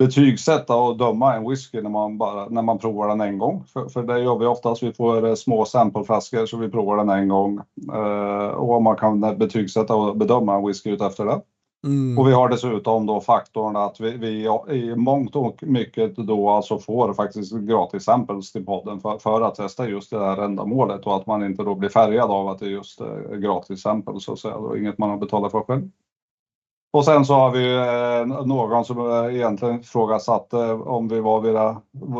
betygsätta 0.00 0.76
och 0.76 0.96
döma 0.96 1.34
en 1.36 1.48
whisky 1.48 1.80
när 1.82 1.90
man, 1.90 2.18
bara, 2.18 2.48
när 2.48 2.62
man 2.62 2.78
provar 2.78 3.08
den 3.08 3.20
en 3.20 3.38
gång. 3.38 3.64
För, 3.72 3.88
för 3.88 4.02
det 4.02 4.20
gör 4.20 4.38
vi 4.38 4.46
oftast. 4.46 4.82
Vi 4.82 4.92
får 4.92 5.26
eh, 5.26 5.34
små 5.34 5.64
sampleflaskor 5.64 6.46
så 6.46 6.56
vi 6.56 6.68
provar 6.68 6.96
den 6.96 7.08
en 7.08 7.28
gång. 7.28 7.60
Uh, 7.92 8.48
och 8.48 8.82
man 8.82 8.96
kan 8.96 9.20
betygsätta 9.20 9.94
och 9.94 10.16
bedöma 10.16 10.56
en 10.56 10.66
whisky 10.66 10.90
ut 10.90 11.02
efter 11.02 11.24
det. 11.24 11.40
Mm. 11.86 12.18
Och 12.18 12.28
vi 12.28 12.32
har 12.32 12.48
dessutom 12.48 13.06
då 13.06 13.20
faktorn 13.20 13.76
att 13.76 14.00
vi, 14.00 14.10
vi 14.10 14.48
i 14.76 14.96
mångt 14.96 15.36
och 15.36 15.62
mycket 15.62 16.16
då 16.16 16.50
alltså 16.50 16.78
får 16.78 17.12
faktiskt 17.12 17.52
gratis 17.52 18.04
samples 18.04 18.52
till 18.52 18.64
podden 18.64 19.00
för, 19.00 19.18
för 19.18 19.40
att 19.40 19.54
testa 19.54 19.88
just 19.88 20.10
det 20.10 20.18
här 20.18 20.42
ändamålet 20.42 21.06
och 21.06 21.16
att 21.16 21.26
man 21.26 21.44
inte 21.44 21.62
då 21.62 21.74
blir 21.74 21.88
färgad 21.88 22.30
av 22.30 22.48
att 22.48 22.58
det 22.58 22.66
är 22.66 22.70
just 22.70 23.00
eh, 23.00 23.36
gratis 23.38 23.82
samples 23.82 24.24
så 24.24 24.32
att 24.32 24.38
säga. 24.38 24.54
Och 24.54 24.78
inget 24.78 24.98
man 24.98 25.10
har 25.10 25.16
betalat 25.16 25.52
för 25.52 25.60
själv. 25.60 25.88
Och 26.92 27.04
sen 27.04 27.24
så 27.24 27.34
har 27.34 27.50
vi 27.50 27.76
eh, 27.76 28.46
någon 28.46 28.84
som 28.84 29.10
eh, 29.10 29.34
egentligen 29.34 29.80
ifrågasatte 29.80 30.58
eh, 30.58 30.80
om 30.80 31.08
vi 31.08 31.20
var 31.20 31.40
vid, 31.40 31.56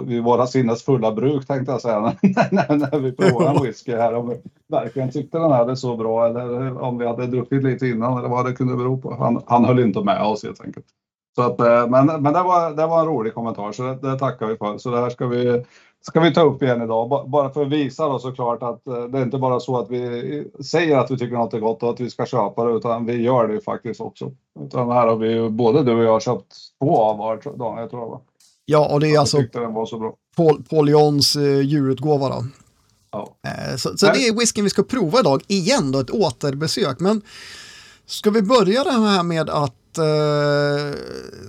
vid 0.08 0.22
våra 0.22 0.46
sinnes 0.46 0.84
fulla 0.84 1.12
bruk 1.12 1.46
tänkte 1.46 1.72
jag 1.72 1.80
säga 1.80 2.00
när, 2.50 2.76
när 2.76 2.98
vi 2.98 3.12
provade 3.12 3.50
en 3.50 3.62
whisky 3.62 3.96
här. 3.96 4.14
Om 4.14 4.28
vi 4.28 4.36
verkligen 4.68 5.10
tyckte 5.10 5.38
den 5.38 5.52
här 5.52 5.70
är 5.70 5.74
så 5.74 5.96
bra 5.96 6.26
eller 6.26 6.78
om 6.82 6.98
vi 6.98 7.06
hade 7.06 7.26
druckit 7.26 7.64
lite 7.64 7.86
innan 7.86 8.18
eller 8.18 8.28
vad 8.28 8.46
det 8.46 8.52
kunde 8.52 8.76
bero 8.76 8.98
på. 8.98 9.14
Han, 9.14 9.42
han 9.46 9.64
höll 9.64 9.80
inte 9.80 10.04
med 10.04 10.22
oss 10.22 10.44
helt 10.44 10.60
enkelt. 10.60 10.86
Så 11.34 11.42
att, 11.42 11.58
men 11.90 12.06
men 12.06 12.32
det, 12.32 12.42
var, 12.42 12.76
det 12.76 12.86
var 12.86 13.00
en 13.00 13.06
rolig 13.06 13.34
kommentar 13.34 13.72
så 13.72 13.82
det, 13.82 13.94
det 13.94 14.18
tackar 14.18 14.46
vi 14.46 14.56
för. 14.56 14.78
Så 14.78 14.90
det 14.90 15.00
här 15.00 15.10
ska 15.10 15.26
vi 15.26 15.64
ska 16.02 16.21
vi 16.21 16.35
ta 16.35 16.42
upp 16.42 16.62
igen 16.62 16.83
idag. 16.83 17.28
Bara 17.30 17.50
för 17.50 17.62
att 17.62 17.69
visa 17.69 18.09
då 18.09 18.19
såklart 18.19 18.62
att 18.62 18.87
eh, 18.87 19.04
det 19.04 19.19
är 19.19 19.23
inte 19.23 19.38
bara 19.38 19.61
så 19.61 19.78
att 19.78 19.90
vi 19.90 20.45
säger 20.71 20.97
att 20.97 21.11
vi 21.11 21.19
tycker 21.19 21.37
något 21.37 21.54
är 21.54 21.61
gott 21.61 21.83
och 21.83 21.90
att 21.90 22.00
vi 22.00 22.11
ska 22.11 22.26
köpa 22.26 22.64
det 22.64 22.73
utan 22.76 23.07
vi 23.07 23.23
gör 23.23 23.49
det 23.49 23.61
faktiskt 23.61 24.00
också. 24.00 24.33
Utan 24.61 24.90
här 24.90 25.07
har 25.07 25.16
vi 25.16 25.33
ju 25.33 25.50
både 25.50 25.83
du 25.83 25.95
och 25.95 26.04
jag 26.04 26.23
köpt 26.23 26.54
två 26.83 26.97
av 26.97 27.19
var, 27.19 27.40
jag 27.80 27.90
tror 27.90 28.00
jag. 28.00 28.21
Ja, 28.64 28.92
och 28.92 29.00
det 29.00 29.14
är 29.14 29.19
alltså. 29.19 29.42
Paul, 30.37 30.62
Paul 30.71 30.88
Jons 30.88 31.37
eh, 31.37 31.61
djurutgåva 31.61 32.28
då. 32.28 32.45
Ja. 33.11 33.37
Eh, 33.47 33.76
så, 33.76 33.97
så 33.97 34.07
det 34.07 34.28
är 34.28 34.38
whiskyn 34.38 34.64
vi 34.64 34.71
ska 34.71 34.83
prova 34.83 35.21
idag 35.21 35.42
igen 35.47 35.92
då, 35.92 35.99
ett 35.99 36.11
återbesök. 36.11 37.00
Men 37.00 37.23
ska 38.07 38.30
vi 38.30 38.42
börja 38.42 38.85
det 38.85 38.90
här 38.90 39.23
med 39.23 39.50
att 39.50 39.75
att 39.90 39.99
eh, 39.99 41.00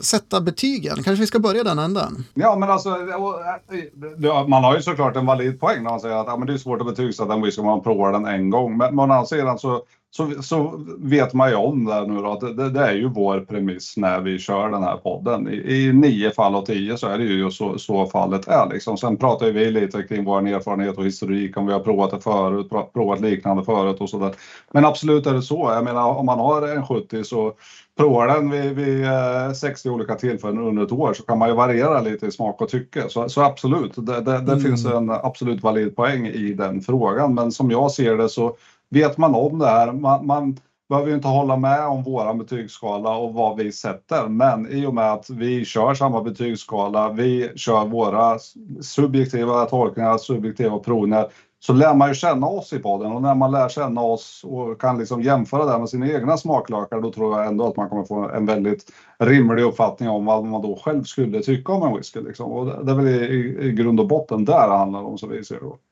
sätta 0.01 0.41
betygen. 0.41 0.95
Kanske 0.95 1.21
vi 1.21 1.27
ska 1.27 1.39
börja 1.39 1.63
den 1.63 1.79
änden? 1.79 2.25
Ja, 2.33 2.55
men 2.55 2.69
alltså 2.69 2.89
eh, 2.89 4.47
man 4.47 4.63
har 4.63 4.75
ju 4.75 4.81
såklart 4.81 5.15
en 5.15 5.25
valid 5.25 5.59
poäng 5.59 5.83
när 5.83 5.89
man 5.89 5.99
säger 5.99 6.15
att 6.15 6.27
ja, 6.27 6.37
men 6.37 6.47
det 6.47 6.53
är 6.53 6.57
svårt 6.57 6.81
att 6.81 6.87
betygsätta 6.87 7.33
en 7.33 7.41
whisky 7.41 7.61
om 7.61 7.67
man 7.67 7.83
provar 7.83 8.11
den 8.11 8.25
en 8.25 8.49
gång. 8.49 8.77
Men, 8.77 8.95
man 8.95 9.11
anser 9.11 9.45
alltså 9.45 9.81
så 10.13 10.41
så, 10.41 10.85
vet 10.97 11.33
man 11.33 11.49
ju 11.49 11.55
om 11.55 11.85
det 11.85 12.07
nu 12.07 12.21
då, 12.21 12.31
att 12.31 12.57
det, 12.57 12.69
det, 12.69 12.79
är 12.79 12.93
ju 12.93 13.09
vår 13.09 13.39
premiss 13.39 13.97
när 13.97 14.21
vi 14.21 14.39
kör 14.39 14.69
den 14.69 14.83
här 14.83 14.97
podden. 14.97 15.47
I, 15.47 15.53
i 15.55 15.93
nio 15.93 16.31
fall 16.31 16.55
av 16.55 16.65
tio 16.65 16.97
så 16.97 17.07
är 17.07 17.17
det 17.17 17.23
ju 17.23 17.51
så, 17.51 17.77
så 17.77 18.05
fallet 18.05 18.47
är. 18.47 18.69
Liksom. 18.73 18.97
Sen 18.97 19.17
pratar 19.17 19.51
vi 19.51 19.71
lite 19.71 20.03
kring 20.03 20.23
vår 20.23 20.47
erfarenhet 20.47 20.97
och 20.97 21.05
historik, 21.05 21.57
om 21.57 21.65
vi 21.65 21.73
har 21.73 21.79
provat 21.79 22.11
det 22.11 22.19
förut, 22.19 22.69
provat 22.93 23.21
liknande 23.21 23.63
förut 23.63 24.01
och 24.01 24.09
sådär. 24.09 24.31
Men 24.71 24.85
absolut 24.85 25.25
är 25.25 25.33
det 25.33 25.41
så. 25.41 25.71
Jag 25.75 25.83
menar 25.83 26.17
om 26.17 26.25
man 26.25 26.39
har 26.39 26.67
en 26.67 26.85
70 26.85 27.23
så 27.23 27.53
provar 27.97 28.27
den 28.27 28.49
vid, 28.49 28.75
vid 28.75 29.07
60 29.55 29.87
eh, 29.87 29.95
olika 29.95 30.15
tillfällen 30.15 30.67
under 30.67 30.83
ett 30.83 30.91
år 30.91 31.13
så 31.13 31.23
kan 31.23 31.37
man 31.37 31.49
ju 31.49 31.55
variera 31.55 32.01
lite 32.01 32.25
i 32.25 32.31
smak 32.31 32.61
och 32.61 32.69
tycke. 32.69 33.09
Så, 33.09 33.29
så 33.29 33.41
absolut, 33.41 33.93
det, 33.95 34.21
det, 34.21 34.21
det 34.21 34.53
mm. 34.53 34.59
finns 34.59 34.85
en 34.85 35.09
absolut 35.09 35.63
valid 35.63 35.95
poäng 35.95 36.27
i 36.27 36.53
den 36.53 36.81
frågan. 36.81 37.33
Men 37.33 37.51
som 37.51 37.71
jag 37.71 37.91
ser 37.91 38.17
det 38.17 38.29
så 38.29 38.55
vet 38.91 39.17
man 39.17 39.35
om 39.35 39.59
det 39.59 39.67
här. 39.67 39.91
Man, 39.91 40.25
man 40.25 40.57
behöver 40.89 41.09
ju 41.09 41.15
inte 41.15 41.27
hålla 41.27 41.57
med 41.57 41.87
om 41.87 42.03
våran 42.03 42.37
betygsskala 42.37 43.17
och 43.17 43.33
vad 43.33 43.57
vi 43.57 43.71
sätter, 43.71 44.27
men 44.27 44.71
i 44.71 44.85
och 44.85 44.93
med 44.93 45.13
att 45.13 45.29
vi 45.29 45.65
kör 45.65 45.93
samma 45.93 46.21
betygsskala, 46.21 47.09
vi 47.11 47.51
kör 47.55 47.85
våra 47.85 48.39
subjektiva 48.81 49.65
tolkningar, 49.65 50.17
subjektiva 50.17 50.79
provningar, 50.79 51.27
så 51.59 51.73
lär 51.73 51.93
man 51.93 52.07
ju 52.07 52.13
känna 52.13 52.47
oss 52.47 52.73
i 52.73 52.79
podden 52.79 53.11
och 53.11 53.21
när 53.21 53.35
man 53.35 53.51
lär 53.51 53.69
känna 53.69 54.01
oss 54.01 54.41
och 54.43 54.81
kan 54.81 54.97
liksom 54.97 55.21
jämföra 55.21 55.65
det 55.65 55.79
med 55.79 55.89
sina 55.89 56.07
egna 56.07 56.37
smaklökar, 56.37 57.01
då 57.01 57.11
tror 57.11 57.39
jag 57.39 57.47
ändå 57.47 57.67
att 57.67 57.77
man 57.77 57.89
kommer 57.89 58.03
få 58.03 58.29
en 58.29 58.45
väldigt 58.45 58.91
rimlig 59.19 59.63
uppfattning 59.63 60.09
om 60.09 60.25
vad 60.25 60.45
man 60.45 60.61
då 60.61 60.79
själv 60.85 61.03
skulle 61.03 61.39
tycka 61.39 61.73
om 61.73 61.83
en 61.83 61.97
whisky. 61.97 62.21
Liksom. 62.21 62.51
Och 62.51 62.85
det 62.85 62.91
är 62.91 62.95
väl 62.95 63.07
i, 63.07 63.57
i 63.61 63.71
grund 63.71 63.99
och 63.99 64.07
botten 64.07 64.45
där 64.45 64.67
det 64.69 64.77
handlar 64.77 65.03
om, 65.03 65.17
som 65.17 65.29
vi 65.29 65.43
ser 65.43 65.59
det. 65.59 65.90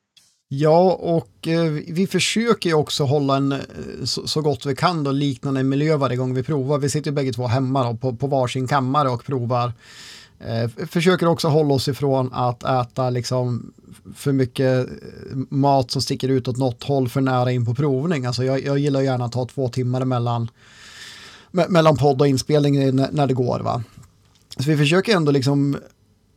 Ja, 0.52 0.92
och 0.94 1.48
eh, 1.48 1.72
vi 1.72 2.08
försöker 2.08 2.70
ju 2.70 2.76
också 2.76 3.04
hålla 3.04 3.38
en 3.38 3.52
eh, 3.52 3.60
så, 4.04 4.28
så, 4.28 4.42
gott 4.42 4.66
vi 4.66 4.76
kan 4.76 5.04
då 5.04 5.12
liknande 5.12 5.64
miljö 5.64 5.98
varje 5.98 6.18
gång 6.18 6.34
vi 6.34 6.44
provar. 6.44 6.78
Vi 6.78 6.90
sitter 6.90 7.12
ju 7.12 7.16
bägge 7.16 7.34
två 7.34 7.48
hemma 7.48 7.84
då, 7.84 7.98
på, 7.98 8.16
på 8.16 8.28
varsin 8.28 8.68
kammare 8.68 9.10
och 9.10 9.26
provar. 9.26 9.74
Eh, 10.40 10.88
försöker 10.88 11.28
också 11.28 11.48
hålla 11.48 11.74
oss 11.74 11.88
ifrån 11.88 12.34
att 12.34 12.64
äta 12.64 13.10
liksom 13.10 13.74
för 14.16 14.32
mycket 14.32 14.88
eh, 14.88 15.38
mat 15.50 15.92
som 15.92 16.02
sticker 16.02 16.30
ut 16.30 16.48
åt 16.48 16.58
något 16.58 16.84
håll 16.84 17.10
för 17.10 17.22
nära 17.22 17.52
in 17.52 17.66
på 17.66 17.76
provning. 17.76 18.26
Alltså 18.26 18.44
jag, 18.44 18.66
jag 18.66 18.80
gillar 18.80 19.02
gärna 19.02 19.26
att 19.26 19.32
ta 19.32 19.46
två 19.46 19.70
timmar 19.70 20.06
mellan, 20.06 20.52
me 21.52 21.68
mellan 21.68 21.98
podd 21.98 22.22
och 22.22 22.28
inspelning 22.28 22.96
när 22.96 23.28
det 23.28 23.34
går. 23.34 23.60
Va? 23.60 23.84
Så 24.58 24.70
vi 24.70 24.78
försöker 24.78 25.16
ändå 25.16 25.32
liksom 25.32 25.78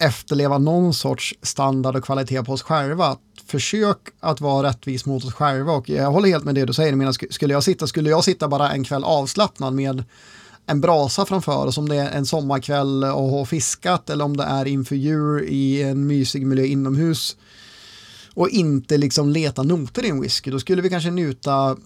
efterleva 0.02 0.58
någon 0.58 0.94
sorts 0.94 1.34
standard 1.42 1.96
och 1.96 2.04
kvalitet 2.04 2.42
på 2.42 2.52
oss 2.52 2.62
själva 2.62 3.16
försök 3.46 3.98
att 4.20 4.40
vara 4.40 4.68
rättvis 4.68 5.06
mot 5.06 5.24
oss 5.24 5.34
själva 5.34 5.72
och 5.72 5.88
jag 5.88 6.10
håller 6.10 6.28
helt 6.28 6.44
med 6.44 6.54
det 6.54 6.64
du 6.64 6.72
säger. 6.72 6.94
Men 6.94 7.12
skulle 7.12 7.54
jag 7.54 7.64
sitta, 7.64 7.86
skulle 7.86 8.10
jag 8.10 8.24
sitta 8.24 8.48
bara 8.48 8.72
en 8.72 8.84
kväll 8.84 9.04
avslappnad 9.04 9.74
med 9.74 10.04
en 10.66 10.80
brasa 10.80 11.26
framför 11.26 11.66
oss 11.66 11.78
om 11.78 11.88
det 11.88 11.96
är 11.96 12.10
en 12.10 12.26
sommarkväll 12.26 13.04
och 13.04 13.28
ha 13.28 13.44
fiskat 13.44 14.10
eller 14.10 14.24
om 14.24 14.36
det 14.36 14.44
är 14.44 14.64
inför 14.64 14.96
djur 14.96 15.44
i 15.44 15.82
en 15.82 16.06
mysig 16.06 16.46
miljö 16.46 16.64
inomhus 16.64 17.36
och 18.34 18.48
inte 18.48 18.98
liksom 18.98 19.30
leta 19.30 19.62
noter 19.62 20.04
i 20.04 20.08
en 20.08 20.20
whisky, 20.20 20.50
då 20.50 20.60
skulle 20.60 20.82
vi 20.82 20.90
kanske 20.90 21.10
njuta 21.10 21.76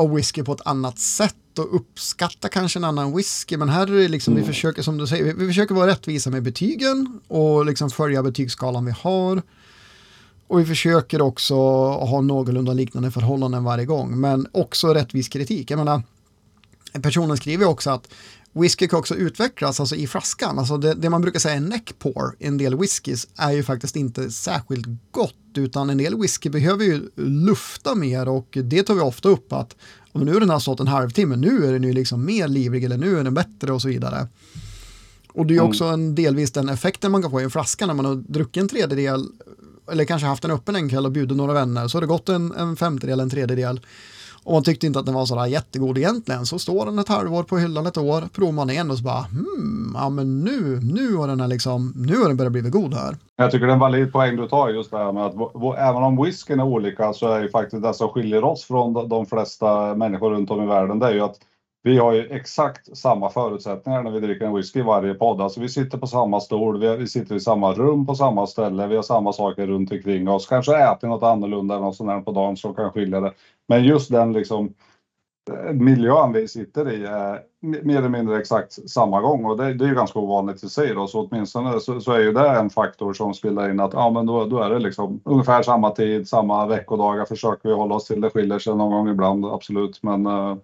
av 0.00 0.14
whisky 0.14 0.42
på 0.42 0.52
ett 0.52 0.66
annat 0.66 0.98
sätt 0.98 1.58
och 1.58 1.74
uppskatta 1.76 2.48
kanske 2.48 2.78
en 2.78 2.84
annan 2.84 3.16
whisky. 3.16 3.56
Men 3.56 3.68
här 3.68 3.86
är 3.86 4.02
det 4.02 4.08
liksom, 4.08 4.34
mm. 4.34 4.42
vi 4.42 4.52
försöker 4.52 4.82
som 4.82 4.98
du 4.98 5.06
säger, 5.06 5.24
vi, 5.24 5.32
vi 5.32 5.46
försöker 5.46 5.74
vara 5.74 5.86
rättvisa 5.86 6.30
med 6.30 6.42
betygen 6.42 7.20
och 7.28 7.66
liksom 7.66 7.90
följa 7.90 8.22
betygsskalan 8.22 8.84
vi 8.84 8.92
har. 9.00 9.42
Och 10.46 10.60
vi 10.60 10.66
försöker 10.66 11.22
också 11.22 11.54
ha 11.88 12.20
någorlunda 12.20 12.72
liknande 12.72 13.10
förhållanden 13.10 13.64
varje 13.64 13.84
gång, 13.84 14.20
men 14.20 14.46
också 14.52 14.94
rättvis 14.94 15.28
kritik. 15.28 15.70
Jag 15.70 15.78
menar, 15.78 16.02
personen 17.02 17.36
skriver 17.36 17.66
också 17.66 17.90
att 17.90 18.08
whisky 18.52 18.88
kan 18.88 18.98
också 18.98 19.14
utvecklas 19.14 19.80
alltså 19.80 19.96
i 19.96 20.06
flaskan. 20.06 20.58
Alltså 20.58 20.76
det, 20.76 20.94
det 20.94 21.10
man 21.10 21.22
brukar 21.22 21.40
säga 21.40 21.54
är 21.54 21.60
neck 21.60 21.98
pour 21.98 22.36
i 22.38 22.46
en 22.46 22.58
del 22.58 22.78
whiskys 22.78 23.28
är 23.36 23.52
ju 23.52 23.62
faktiskt 23.62 23.96
inte 23.96 24.30
särskilt 24.30 24.86
gott, 25.10 25.34
utan 25.56 25.90
en 25.90 25.98
del 25.98 26.20
whisky 26.20 26.50
behöver 26.50 26.84
ju 26.84 27.10
lufta 27.16 27.94
mer 27.94 28.28
och 28.28 28.58
det 28.64 28.82
tar 28.82 28.94
vi 28.94 29.00
ofta 29.00 29.28
upp 29.28 29.52
att 29.52 29.76
om 30.12 30.24
nu 30.24 30.32
den 30.32 30.50
har 30.50 30.60
stått 30.60 30.80
en 30.80 30.86
halvtimme, 30.86 31.36
nu 31.36 31.66
är 31.66 31.72
den 31.72 31.82
ju 31.82 31.92
liksom 31.92 32.24
mer 32.24 32.48
livlig 32.48 32.84
eller 32.84 32.98
nu 32.98 33.18
är 33.18 33.24
den 33.24 33.34
bättre 33.34 33.72
och 33.72 33.82
så 33.82 33.88
vidare. 33.88 34.28
Och 35.32 35.46
det 35.46 35.56
är 35.56 35.60
också 35.60 35.84
en 35.84 36.14
delvis 36.14 36.52
den 36.52 36.68
effekten 36.68 37.12
man 37.12 37.22
kan 37.22 37.30
få 37.30 37.40
i 37.40 37.44
en 37.44 37.50
flaska 37.50 37.86
när 37.86 37.94
man 37.94 38.04
har 38.04 38.14
druckit 38.14 38.60
en 38.60 38.68
tredjedel 38.68 39.26
eller 39.90 40.04
kanske 40.04 40.26
haft 40.26 40.44
en 40.44 40.50
öppen 40.50 40.76
en 40.76 40.88
kväll 40.88 41.06
och 41.06 41.12
bjudit 41.12 41.36
några 41.36 41.52
vänner, 41.52 41.88
så 41.88 41.96
har 41.96 42.00
det 42.00 42.06
gått 42.06 42.28
en, 42.28 42.52
en 42.52 42.76
femtedel, 42.76 43.20
en 43.20 43.30
tredjedel. 43.30 43.80
Och 44.44 44.52
man 44.52 44.62
tyckte 44.62 44.86
inte 44.86 44.98
att 44.98 45.06
den 45.06 45.14
var 45.14 45.26
sådär 45.26 45.46
jättegod 45.46 45.98
egentligen, 45.98 46.46
så 46.46 46.58
står 46.58 46.86
den 46.86 46.98
ett 46.98 47.08
halvår 47.08 47.42
på 47.42 47.58
hyllan 47.58 47.86
ett 47.86 47.98
år, 47.98 48.22
provar 48.34 48.52
man 48.52 48.70
igen 48.70 48.90
och 48.90 48.98
så 48.98 49.04
bara, 49.04 49.22
hmm, 49.22 49.96
ja 49.98 50.08
men 50.08 50.40
nu, 50.40 50.80
nu 50.82 51.16
har 51.16 51.28
den 51.28 51.40
här 51.40 51.48
liksom, 51.48 51.92
nu 51.96 52.16
har 52.16 52.28
den 52.28 52.36
börjat 52.36 52.52
bli 52.52 52.60
god 52.60 52.94
här. 52.94 53.16
Jag 53.36 53.50
tycker 53.50 53.66
det 53.66 53.72
är 53.72 53.74
en 53.74 53.80
valid 53.80 54.12
poäng 54.12 54.36
du 54.36 54.48
tar 54.48 54.68
just 54.68 54.90
det 54.90 54.98
här 54.98 55.12
med 55.12 55.26
att 55.26 55.34
även 55.78 56.02
om 56.02 56.22
whiskyn 56.24 56.60
är 56.60 56.64
olika 56.64 57.12
så 57.12 57.28
är 57.28 57.42
ju 57.42 57.48
faktiskt 57.48 57.82
det 57.82 57.94
som 57.94 58.08
skiljer 58.08 58.44
oss 58.44 58.64
från 58.64 59.08
de 59.08 59.26
flesta 59.26 59.94
människor 59.94 60.30
runt 60.30 60.50
om 60.50 60.62
i 60.62 60.66
världen, 60.66 60.98
det 60.98 61.06
är 61.06 61.14
ju 61.14 61.20
att 61.20 61.36
vi 61.82 61.98
har 61.98 62.12
ju 62.12 62.26
exakt 62.26 62.96
samma 62.96 63.30
förutsättningar 63.30 64.02
när 64.02 64.10
vi 64.10 64.20
dricker 64.20 64.46
en 64.46 64.54
whisky 64.54 64.78
i 64.78 64.82
varje 64.82 65.14
podd. 65.14 65.40
Alltså 65.40 65.60
vi 65.60 65.68
sitter 65.68 65.98
på 65.98 66.06
samma 66.06 66.40
stol, 66.40 66.96
vi, 66.98 67.06
sitter 67.06 67.34
i 67.34 67.40
samma 67.40 67.72
rum 67.72 68.06
på 68.06 68.14
samma 68.14 68.46
ställe, 68.46 68.86
vi 68.86 68.96
har 68.96 69.02
samma 69.02 69.32
saker 69.32 69.66
runt 69.66 69.92
omkring 69.92 70.28
oss. 70.28 70.46
Kanske 70.46 70.76
äter 70.76 71.08
något 71.08 71.22
annorlunda 71.22 71.74
än 71.74 71.80
något 71.80 71.96
sånt 71.96 72.24
på 72.24 72.32
dagen 72.32 72.56
som 72.56 72.74
kan 72.74 72.92
skilja 72.92 73.20
det. 73.20 73.32
Men 73.68 73.84
just 73.84 74.10
den 74.10 74.32
liksom 74.32 74.74
eh, 75.50 75.72
miljön 75.72 76.32
vi 76.32 76.48
sitter 76.48 76.92
i 76.92 77.04
är 77.04 77.42
mer 77.60 77.98
eller 77.98 78.08
mindre 78.08 78.38
exakt 78.38 78.90
samma 78.90 79.20
gång 79.20 79.44
och 79.44 79.56
det, 79.56 79.74
det 79.74 79.84
är 79.84 79.88
ju 79.88 79.94
ganska 79.94 80.18
ovanligt 80.18 80.64
i 80.64 80.68
sig 80.68 80.94
då, 80.94 81.06
så 81.06 81.26
åtminstone 81.26 81.80
så, 81.80 82.00
så 82.00 82.12
är 82.12 82.20
ju 82.20 82.32
det 82.32 82.48
en 82.48 82.70
faktor 82.70 83.12
som 83.12 83.34
spelar 83.34 83.70
in 83.70 83.80
att 83.80 83.92
ja, 83.92 84.10
men 84.10 84.26
då, 84.26 84.44
då 84.44 84.62
är 84.62 84.70
det 84.70 84.78
liksom 84.78 85.20
ungefär 85.24 85.62
samma 85.62 85.90
tid, 85.90 86.28
samma 86.28 86.66
veckodagar 86.66 87.24
försöker 87.24 87.68
vi 87.68 87.74
hålla 87.74 87.94
oss 87.94 88.06
till. 88.06 88.20
Det 88.20 88.30
skiljer 88.30 88.58
sig 88.58 88.74
någon 88.74 88.92
gång 88.92 89.08
ibland, 89.08 89.46
absolut, 89.46 90.02
men 90.02 90.26
uh, 90.26 90.56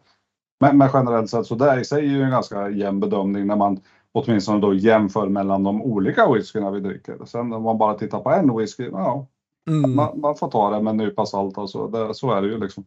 men, 0.61 0.79
men 0.79 0.91
generellt 0.93 1.31
sett 1.31 1.47
så 1.47 1.55
det 1.55 1.81
i 1.81 1.85
sig 1.85 1.99
är 1.99 2.11
ju 2.11 2.23
en 2.23 2.31
ganska 2.31 2.71
jämn 2.71 3.01
bedömning 3.01 3.47
när 3.47 3.57
man 3.57 3.81
åtminstone 4.13 4.61
då 4.61 4.75
jämför 4.75 5.29
mellan 5.29 5.63
de 5.63 5.83
olika 5.83 6.33
whiskyna 6.33 6.71
vi 6.71 6.81
dricker. 6.81 7.25
Sen 7.27 7.53
om 7.53 7.63
man 7.63 7.79
bara 7.79 7.99
tittar 7.99 8.21
på 8.21 8.31
en 8.31 8.57
whisky, 8.57 8.89
ja, 8.93 9.29
mm. 9.69 9.97
man, 9.97 10.21
man, 10.21 10.37
får 10.37 10.51
ta 10.51 10.71
det 10.71 10.83
med 10.83 10.91
en 10.91 10.97
nypa 10.97 11.27
salt. 11.27 11.59
Alltså. 11.59 11.89
Det, 11.89 12.15
så 12.15 12.31
är 12.31 12.43
det 12.43 12.49
ju 12.49 12.61
liksom. 12.61 12.85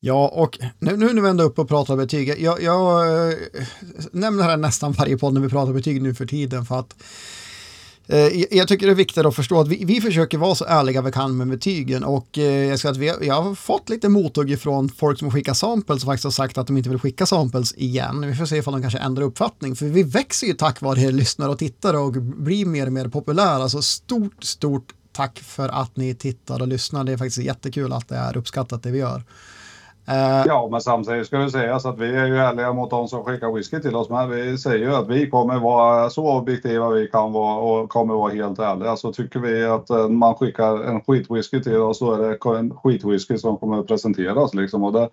Ja, 0.00 0.32
och 0.34 0.58
nu, 0.78 0.96
nu 0.96 1.12
när 1.12 1.22
vi 1.22 1.28
ändå 1.28 1.44
upp 1.44 1.58
och 1.58 1.68
pratar 1.68 1.96
betyg, 1.96 2.28
jag, 2.38 2.62
jag 2.62 3.08
äh, 3.28 3.38
nämner 4.12 4.42
det 4.42 4.50
här 4.50 4.56
nästan 4.56 4.92
varje 4.92 5.18
podd 5.18 5.34
när 5.34 5.40
vi 5.40 5.48
pratar 5.48 5.72
betyg 5.72 6.02
nu 6.02 6.14
för 6.14 6.26
tiden 6.26 6.64
för 6.64 6.78
att 6.78 7.02
Eh, 8.06 8.44
jag 8.50 8.68
tycker 8.68 8.86
det 8.86 8.92
är 8.92 8.96
viktigt 8.96 9.26
att 9.26 9.36
förstå 9.36 9.60
att 9.60 9.68
vi, 9.68 9.84
vi 9.84 10.00
försöker 10.00 10.38
vara 10.38 10.54
så 10.54 10.64
ärliga 10.64 11.02
vi 11.02 11.12
kan 11.12 11.36
med 11.36 11.48
betygen 11.48 12.04
och 12.04 12.38
eh, 12.38 12.44
jag 12.44 12.78
ska 12.78 12.90
att 12.90 12.96
vi, 12.96 13.06
jag 13.06 13.42
har 13.42 13.54
fått 13.54 13.88
lite 13.88 14.08
mothugg 14.08 14.60
från 14.60 14.88
folk 14.88 15.18
som 15.18 15.30
skickar 15.30 15.54
samples 15.54 16.02
och 16.02 16.06
faktiskt 16.06 16.24
har 16.24 16.30
sagt 16.30 16.58
att 16.58 16.66
de 16.66 16.76
inte 16.76 16.88
vill 16.90 16.98
skicka 16.98 17.26
samples 17.26 17.74
igen. 17.76 18.26
Vi 18.26 18.34
får 18.34 18.46
se 18.46 18.56
ifall 18.56 18.72
de 18.72 18.82
kanske 18.82 18.98
ändrar 18.98 19.24
uppfattning 19.24 19.76
för 19.76 19.86
vi 19.86 20.02
växer 20.02 20.46
ju 20.46 20.52
tack 20.52 20.80
vare 20.80 21.10
lyssnare 21.10 21.50
och 21.50 21.58
tittare 21.58 21.98
och 21.98 22.12
blir 22.12 22.66
mer 22.66 22.86
och 22.86 22.92
mer 22.92 23.08
populära. 23.08 23.68
Så 23.68 23.82
stort, 23.82 24.44
stort 24.44 24.92
tack 25.12 25.38
för 25.38 25.68
att 25.68 25.96
ni 25.96 26.14
tittar 26.14 26.60
och 26.60 26.68
lyssnar. 26.68 27.04
Det 27.04 27.12
är 27.12 27.16
faktiskt 27.16 27.38
jättekul 27.38 27.92
att 27.92 28.08
det 28.08 28.16
är 28.16 28.36
uppskattat 28.36 28.82
det 28.82 28.90
vi 28.90 28.98
gör. 28.98 29.22
Eh, 30.08 30.44
ja, 30.46 30.68
men 30.70 30.80
samtidigt 30.80 31.26
ska 31.26 31.38
det 31.38 31.50
sägas 31.50 31.86
att 31.86 31.98
vi 31.98 32.16
är 32.16 32.26
ju 32.26 32.38
ärliga 32.38 32.72
mot 32.72 32.90
de 32.90 33.08
som 33.08 33.24
skickar 33.24 33.52
whisky 33.52 33.80
till 33.80 33.96
oss. 33.96 34.10
Men 34.10 34.30
vi 34.30 34.58
säger 34.58 34.86
ju 34.86 34.94
att 34.94 35.08
vi 35.08 35.30
kommer 35.30 35.58
vara 35.58 36.10
så 36.10 36.38
objektiva 36.38 36.88
vi 36.88 37.08
kan 37.08 37.32
vara 37.32 37.56
och 37.56 37.88
kommer 37.88 38.14
vara 38.14 38.32
helt 38.32 38.58
ärliga. 38.58 38.96
Så 38.96 39.12
tycker 39.12 39.40
vi 39.40 39.64
att 39.64 39.90
eh, 39.90 40.08
man 40.08 40.34
skickar 40.34 40.84
en 40.84 41.00
skitwhisky 41.00 41.62
till 41.62 41.76
oss 41.76 41.98
så 41.98 42.12
är 42.14 42.18
det 42.18 42.58
en 42.58 42.70
skitwhisky 42.70 43.38
som 43.38 43.56
kommer 43.56 43.78
att 43.78 43.86
presenteras. 43.86 44.54
Liksom. 44.54 44.84
Och 44.84 44.92
det, 44.92 45.08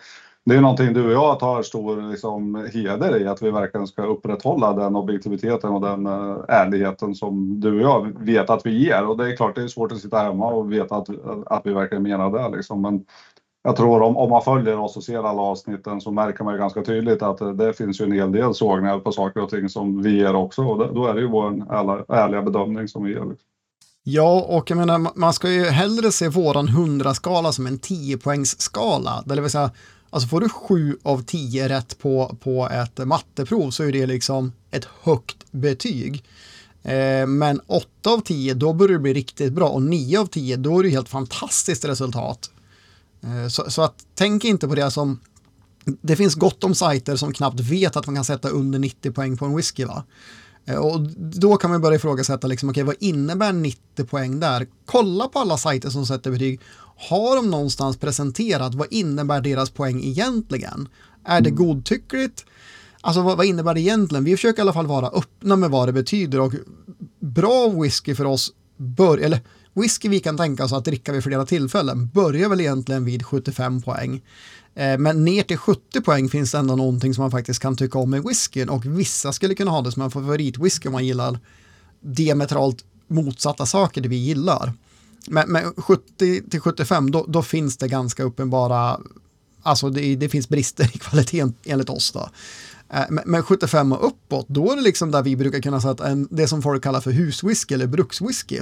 det 0.46 0.55
är 0.55 0.62
någonting 0.62 0.93
du 0.93 1.05
och 1.05 1.12
jag 1.12 1.39
tar 1.39 1.62
stor 1.62 2.12
liksom, 2.12 2.67
heder 2.74 3.22
i, 3.22 3.27
att 3.27 3.41
vi 3.41 3.51
verkligen 3.51 3.88
ska 3.88 4.03
upprätthålla 4.03 4.74
den 4.74 4.96
objektiviteten 4.96 5.69
och 5.69 5.81
den 5.81 6.08
uh, 6.08 6.38
ärligheten 6.48 7.15
som 7.15 7.60
du 7.60 7.86
och 7.86 7.91
jag 7.91 8.25
vet 8.25 8.50
att 8.50 8.65
vi 8.65 8.86
ger. 8.86 9.05
Och 9.05 9.17
det 9.17 9.31
är 9.31 9.36
klart, 9.36 9.55
det 9.55 9.63
är 9.63 9.67
svårt 9.67 9.91
att 9.91 9.98
sitta 9.98 10.17
hemma 10.17 10.48
och 10.48 10.72
veta 10.72 10.96
att, 10.96 11.10
att 11.46 11.65
vi 11.65 11.74
verkligen 11.74 12.03
menar 12.03 12.31
det. 12.31 12.58
Liksom. 12.58 12.81
Men 12.81 13.05
jag 13.63 13.75
tror 13.75 14.01
om, 14.01 14.18
om 14.18 14.30
man 14.30 14.42
följer 14.42 14.80
oss 14.80 14.98
och 14.98 15.04
ser 15.04 15.30
alla 15.30 15.42
avsnitten 15.42 16.01
så 16.01 16.12
märker 16.12 16.44
man 16.44 16.54
ju 16.54 16.60
ganska 16.60 16.82
tydligt 16.82 17.22
att 17.22 17.42
eh, 17.42 17.50
det, 17.50 17.74
finns 17.74 18.01
ju 18.01 18.06
en 18.06 18.12
hel 18.12 18.32
del 18.32 18.54
sågningar 18.54 19.00
på 19.00 19.12
saker 19.12 19.42
och 19.42 19.50
ting 19.50 19.70
som 19.70 20.01
vi 20.01 20.18
ger 20.18 20.36
också 20.36 20.63
och 20.63 20.78
det, 20.78 20.94
då 20.94 21.08
är 21.08 21.13
det 21.13 21.22
ju 21.22 21.28
vår 21.28 21.46
ärliga, 21.48 22.06
ärliga 22.08 22.42
bedömning 22.42 22.88
som 22.88 23.04
vi 23.04 23.10
ger. 23.10 23.25
Liksom. 23.25 23.48
Ja, 24.04 24.46
och 24.50 24.72
jag 24.72 24.78
menar, 24.78 25.12
man 25.16 25.34
ska 25.34 25.50
ju 25.50 25.66
hellre 25.66 26.12
se 26.12 26.28
våran 26.28 26.68
100-skala 26.68 27.51
som 27.51 27.68
en 27.68 27.80
10-poängsskala, 27.80 29.24
det 29.25 29.42
vill 29.42 29.51
säga 29.51 29.72
Alltså 30.10 30.30
får 30.30 30.42
du 30.42 30.50
7 30.50 30.98
av 31.04 31.24
10 31.24 31.70
rätt 31.70 32.00
på, 32.00 32.38
på 32.44 32.70
ett 32.72 33.08
matteprov 33.08 33.72
så 33.72 33.84
är 33.84 33.92
det 33.92 34.06
liksom 34.06 34.51
ett 34.72 34.88
högt 35.01 35.51
betyg. 35.51 36.24
Eh, 36.84 37.28
men 37.28 37.62
8 37.68 37.86
av 38.10 38.20
10, 38.20 38.54
då 38.54 38.74
börjar 38.74 38.94
det 38.94 39.00
bli 39.00 39.13
riktigt 39.13 39.54
bra 39.54 39.70
och 39.70 39.82
9 39.82 40.20
av 40.20 40.25
10, 40.25 40.58
då 40.58 40.80
är 40.80 40.84
det 40.84 40.89
helt 40.89 41.10
fantastiskt 41.10 41.86
resultat. 41.86 42.51
Eh, 43.23 43.47
så, 43.47 43.71
så, 43.71 43.81
att 43.81 44.05
tänk 44.15 44.45
inte 44.45 44.67
på 44.67 44.75
det 44.75 44.91
som 44.91 45.19
det 46.01 46.15
finns 46.15 46.35
gott 46.35 46.63
om 46.63 46.75
sajter 46.75 47.15
som 47.15 47.33
knappt 47.33 47.59
vet 47.59 47.95
att 47.95 48.05
man 48.05 48.15
kan 48.15 48.25
sätta 48.25 48.49
under 48.49 48.79
90 48.79 49.11
poäng 49.11 49.38
på 49.38 49.45
en 49.45 49.55
whisky. 49.55 49.85
Va? 49.85 50.03
Eh, 50.65 50.75
och 50.75 51.01
då 51.17 51.57
kan 51.57 51.71
man 51.71 51.81
börja 51.81 51.95
ifrågasätta, 51.95 52.47
liksom, 52.47 52.69
okay, 52.69 52.83
vad 52.83 52.95
innebär 52.99 53.53
90 53.53 54.05
poäng 54.05 54.39
där? 54.39 54.67
Kolla 54.85 55.27
på 55.27 55.39
alla 55.39 55.57
sajter 55.57 55.89
som 55.89 56.05
sätter 56.05 56.31
betyg. 56.31 56.59
Har 57.09 57.35
de 57.35 57.49
någonstans 57.49 57.97
presenterat 57.97 58.75
vad 58.75 58.88
innebär 58.93 59.41
deras 59.41 59.69
poäng 59.69 60.03
egentligen? 60.03 60.89
Är 61.25 61.41
det 61.41 61.49
mm. 61.49 61.65
godtyckligt? 61.65 62.45
Alltså 63.01 63.21
vad, 63.21 63.38
vad, 63.38 63.45
innebär 63.45 63.73
det 63.73 63.81
egentligen? 63.81 64.23
Vi 64.23 64.35
försöker 64.35 64.59
i 64.59 64.61
alla 64.61 64.73
fall 64.73 64.88
vara 64.88 65.07
öppna 65.07 65.55
med 65.55 65.69
vad 65.69 65.88
det 65.88 65.93
betyder 65.93 66.39
och 66.39 66.53
bra 67.19 67.69
whisky 67.69 68.15
för 68.15 68.25
oss 68.25 68.53
bör, 68.77 69.17
eller 69.17 69.39
whisky 69.81 70.09
vi 70.09 70.19
kan 70.19 70.38
tänka 70.38 70.65
oss 70.65 70.74
att 70.74 70.86
dricka 70.86 71.12
vid 71.12 71.24
flera 71.24 71.45
tillfällen 71.45 72.07
börjar 72.13 72.50
väl 72.50 72.62
egentligen 72.62 73.05
vid 73.05 73.25
75 73.25 73.81
poäng. 73.81 74.21
Eh, 74.75 74.98
men 74.98 75.25
ner 75.25 75.43
till 75.43 75.57
70 75.57 76.01
poäng 76.01 76.29
finns 76.29 76.51
det 76.51 76.57
ändå 76.57 76.75
någonting 76.75 77.13
som 77.13 77.21
man 77.21 77.31
faktiskt 77.31 77.62
kan 77.62 77.75
tycka 77.75 78.00
om 78.00 78.09
med 78.09 78.24
whiskyn 78.24 78.69
och 78.69 78.86
vissa 78.86 79.33
skulle 79.33 79.55
kunna 79.55 79.71
ha 79.71 79.81
det 79.81 79.91
som 79.91 80.01
en 80.01 80.12
favoritwhisky 80.12 80.88
om 80.88 80.93
man 80.93 81.05
gillar 81.05 81.39
diametralt 82.01 82.86
motsatta 83.07 83.65
saker 83.65 84.01
det 84.01 84.09
vi 84.09 84.15
gillar. 84.15 84.74
Men, 85.27 85.51
men 85.51 85.74
70 85.77 86.50
till 86.50 86.59
75 86.59 87.12
då, 87.12 87.25
då, 87.27 87.43
finns 87.43 87.77
det 87.77 87.88
ganska 87.88 88.24
uppenbara, 88.24 89.00
alltså 89.62 89.89
det, 89.89 90.15
det 90.15 90.29
finns 90.29 90.50
brister 90.50 90.95
i 90.95 90.98
kvaliteten 90.98 91.53
enligt 91.63 91.89
oss 91.89 92.12
då. 92.12 92.29
Eh, 92.89 93.05
men, 93.09 93.24
men 93.25 93.43
75 93.43 93.91
och 93.91 94.07
uppåt, 94.07 94.45
då 94.48 94.71
är 94.71 94.75
det 94.75 94.81
liksom 94.81 95.12
där 95.12 95.24
vi 95.24 95.36
brukar 95.36 95.59
kunna 95.59 95.81
sätta 95.81 96.07
en, 96.07 96.27
det 96.31 96.48
som 96.48 96.62
folk 96.62 96.83
kallar 96.83 97.01
för 97.01 97.12
huswhisky 97.12 97.75
eller 97.75 97.88
brukswhisky. 97.88 98.62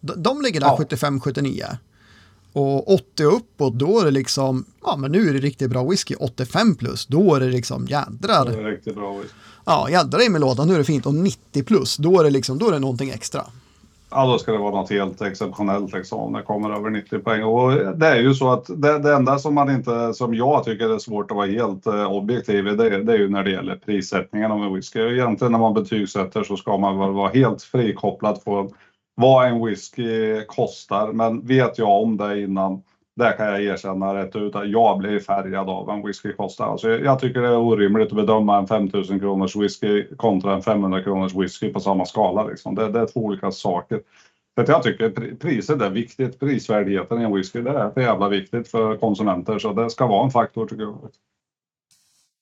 De, 0.00 0.22
de 0.22 0.42
ligger 0.42 0.60
där 0.60 0.66
ja. 0.66 0.78
75-79. 0.78 1.76
Och 2.52 2.94
80 2.94 3.26
och 3.26 3.36
uppåt, 3.36 3.74
då 3.74 4.00
är 4.00 4.04
det 4.04 4.10
liksom, 4.10 4.64
ja 4.84 4.96
men 4.96 5.12
nu 5.12 5.28
är 5.28 5.32
det 5.32 5.38
riktigt 5.38 5.70
bra 5.70 5.84
whisky. 5.84 6.14
85 6.14 6.74
plus, 6.74 7.06
då 7.06 7.34
är 7.34 7.40
det 7.40 7.46
liksom 7.46 7.86
jädrar. 7.86 8.46
Det 8.46 8.60
är 8.60 8.64
riktigt 8.64 8.94
bra 8.94 9.12
whisky. 9.12 9.34
Ja, 9.64 9.90
jädrar 9.90 10.26
i 10.26 10.28
med 10.28 10.40
lådan, 10.40 10.68
nu 10.68 10.74
är 10.74 10.78
det 10.78 10.84
fint. 10.84 11.06
Och 11.06 11.14
90 11.14 11.62
plus, 11.62 11.96
då 11.96 12.20
är 12.20 12.24
det 12.24 12.30
liksom, 12.30 12.58
då 12.58 12.68
är 12.68 12.72
det 12.72 12.78
någonting 12.78 13.10
extra. 13.10 13.42
Ja, 14.10 14.26
då 14.26 14.38
ska 14.38 14.52
det 14.52 14.58
vara 14.58 14.70
något 14.70 14.90
helt 14.90 15.22
exceptionellt 15.22 15.92
liksom, 15.92 16.18
om 16.18 16.32
det 16.32 16.42
kommer 16.42 16.70
över 16.70 16.90
90 16.90 17.18
poäng. 17.18 17.44
Och 17.44 17.72
det 17.96 18.06
är 18.06 18.20
ju 18.20 18.34
så 18.34 18.52
att 18.52 18.66
det, 18.66 18.98
det 18.98 19.14
enda 19.14 19.38
som 19.38 19.54
man 19.54 19.70
inte, 19.70 20.14
som 20.14 20.34
jag 20.34 20.64
tycker 20.64 20.94
är 20.94 20.98
svårt 20.98 21.30
att 21.30 21.36
vara 21.36 21.46
helt 21.46 21.86
eh, 21.86 22.12
objektiv 22.12 22.68
i, 22.68 22.76
det, 22.76 23.02
det, 23.02 23.12
är 23.12 23.18
ju 23.18 23.28
när 23.28 23.44
det 23.44 23.50
gäller 23.50 23.76
prissättningen 23.76 24.52
av 24.52 24.62
en 24.62 24.74
whisky. 24.74 25.00
Egentligen 25.00 25.52
när 25.52 25.58
man 25.58 25.74
betygsätter 25.74 26.42
så 26.42 26.56
ska 26.56 26.78
man 26.78 26.98
väl 26.98 27.10
vara 27.10 27.30
helt 27.30 27.62
frikopplad 27.62 28.40
från 28.44 28.70
vad 29.14 29.48
en 29.48 29.64
whisky 29.64 30.44
kostar. 30.46 31.12
Men 31.12 31.46
vet 31.46 31.78
jag 31.78 32.02
om 32.02 32.16
det 32.16 32.40
innan, 32.40 32.82
det 33.16 33.32
kan 33.32 33.46
jag 33.46 33.62
erkänna 33.62 34.14
rätt 34.14 34.36
ut 34.36 34.54
att 34.54 34.68
jag 34.68 34.98
blir 34.98 35.18
färgad 35.18 35.70
av 35.70 35.86
vad 35.86 35.96
en 35.96 36.06
whisky 36.06 36.32
kostar. 36.32 36.64
Alltså 36.64 36.88
jag 36.88 37.18
tycker 37.18 37.42
det 37.42 37.48
är 37.48 37.56
orimligt 37.56 38.08
att 38.08 38.16
bedöma 38.16 38.58
en 38.58 38.66
5000 38.66 39.20
kronors 39.20 39.56
whisky 39.56 40.04
kontra 40.16 40.54
en 40.54 40.62
500 40.62 41.02
kronors 41.02 41.34
whisky 41.34 41.72
på 41.72 41.80
samma 41.80 42.04
skala. 42.04 42.44
Liksom. 42.44 42.74
Det, 42.74 42.88
det 42.88 43.00
är 43.00 43.06
två 43.06 43.20
olika 43.20 43.50
saker. 43.50 44.00
För 44.54 44.64
jag 44.68 44.82
tycker 44.82 45.34
priset 45.36 45.82
är 45.82 45.90
viktigt. 45.90 46.40
Prisvärdigheten 46.40 47.20
i 47.20 47.24
en 47.24 47.34
whisky 47.34 47.60
det 47.60 47.70
är 47.70 47.90
för 47.90 48.00
jävla 48.00 48.28
viktigt 48.28 48.68
för 48.68 48.96
konsumenter. 48.96 49.58
Så 49.58 49.72
det 49.72 49.90
ska 49.90 50.06
vara 50.06 50.24
en 50.24 50.30
faktor 50.30 50.66
tycker 50.66 50.82
jag. 50.82 51.10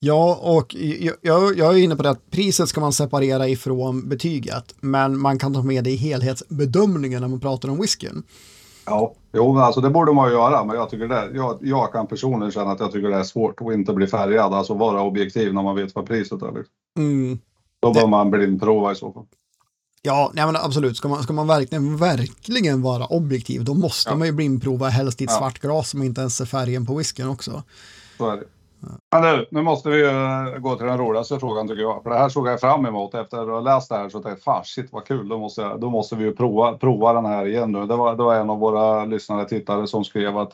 Ja, 0.00 0.38
och 0.42 0.74
jag, 1.22 1.56
jag, 1.56 1.74
är 1.74 1.76
inne 1.76 1.96
på 1.96 2.02
det 2.02 2.10
att 2.10 2.30
priset 2.30 2.68
ska 2.68 2.80
man 2.80 2.92
separera 2.92 3.48
ifrån 3.48 4.08
betyget, 4.08 4.74
men 4.80 5.18
man 5.18 5.38
kan 5.38 5.54
ta 5.54 5.62
med 5.62 5.84
det 5.84 5.90
i 5.90 5.96
helhetsbedömningen 5.96 7.20
när 7.20 7.28
man 7.28 7.40
pratar 7.40 7.68
om 7.68 7.80
whiskyn. 7.80 8.22
Ja, 8.86 9.14
jo, 9.32 9.58
alltså 9.58 9.80
det 9.80 9.90
borde 9.90 10.12
man 10.12 10.32
göra, 10.32 10.64
men 10.64 10.76
jag, 10.76 10.90
tycker 10.90 11.08
det, 11.08 11.30
jag, 11.34 11.58
jag 11.60 11.92
kan 11.92 12.06
personligen 12.06 12.52
känna 12.52 12.70
att 12.70 12.80
jag 12.80 12.92
tycker 12.92 13.08
det 13.08 13.16
är 13.16 13.22
svårt 13.24 13.60
att 13.60 13.72
inte 13.72 13.92
bli 13.92 14.06
färgad, 14.06 14.54
alltså 14.54 14.74
vara 14.74 15.02
objektiv 15.02 15.54
när 15.54 15.62
man 15.62 15.76
vet 15.76 15.94
vad 15.94 16.06
priset 16.06 16.42
är. 16.42 16.46
Liksom. 16.46 16.74
Mm. 16.98 17.38
Då 17.80 17.92
bör 17.92 18.06
man 18.06 18.30
blindprova 18.30 18.92
i 18.92 18.94
så 18.94 19.12
fall. 19.12 19.24
Ja, 20.02 20.30
nej 20.34 20.46
men 20.46 20.56
absolut. 20.56 20.96
Ska 20.96 21.08
man, 21.08 21.22
ska 21.22 21.32
man 21.32 21.46
verkligen, 21.46 21.96
verkligen 21.96 22.82
vara 22.82 23.06
objektiv, 23.06 23.64
då 23.64 23.74
måste 23.74 24.10
ja. 24.10 24.16
man 24.16 24.26
ju 24.26 24.32
blindprova 24.32 24.88
helst 24.88 25.20
i 25.20 25.24
ett 25.24 25.30
ja. 25.30 25.38
svart 25.38 25.58
glas 25.58 25.90
som 25.90 26.02
inte 26.02 26.20
ens 26.20 26.36
ser 26.36 26.44
färgen 26.44 26.86
på 26.86 26.94
whiskyn 26.94 27.28
också. 27.28 27.62
Så 28.18 28.30
är 28.30 28.36
det. 28.36 28.44
Men 29.12 29.22
nu, 29.22 29.46
nu 29.50 29.62
måste 29.62 29.88
vi 29.88 30.02
gå 30.60 30.74
till 30.76 30.86
den 30.86 30.98
roligaste 30.98 31.38
frågan 31.38 31.68
tycker 31.68 31.82
jag. 31.82 32.02
För 32.02 32.10
det 32.10 32.18
här 32.18 32.28
såg 32.28 32.48
jag 32.48 32.60
fram 32.60 32.86
emot 32.86 33.14
efter 33.14 33.38
att 33.38 33.48
ha 33.48 33.60
läst 33.60 33.88
det 33.88 33.96
här. 33.96 34.08
Så 34.08 34.22
tänkte 34.22 34.42
jag, 34.50 34.66
shit 34.66 34.92
vad 34.92 35.04
kul, 35.04 35.28
då 35.28 35.38
måste, 35.38 35.60
jag, 35.60 35.80
då 35.80 35.90
måste 35.90 36.16
vi 36.16 36.24
ju 36.24 36.34
prova, 36.34 36.72
prova 36.72 37.12
den 37.12 37.26
här 37.26 37.46
igen 37.46 37.72
nu. 37.72 37.86
Det 37.86 37.96
var, 37.96 38.16
det 38.16 38.22
var 38.22 38.34
en 38.34 38.50
av 38.50 38.58
våra 38.58 39.04
lyssnare 39.04 39.44
tittare 39.48 39.86
som 39.86 40.04
skrev 40.04 40.38
att 40.38 40.52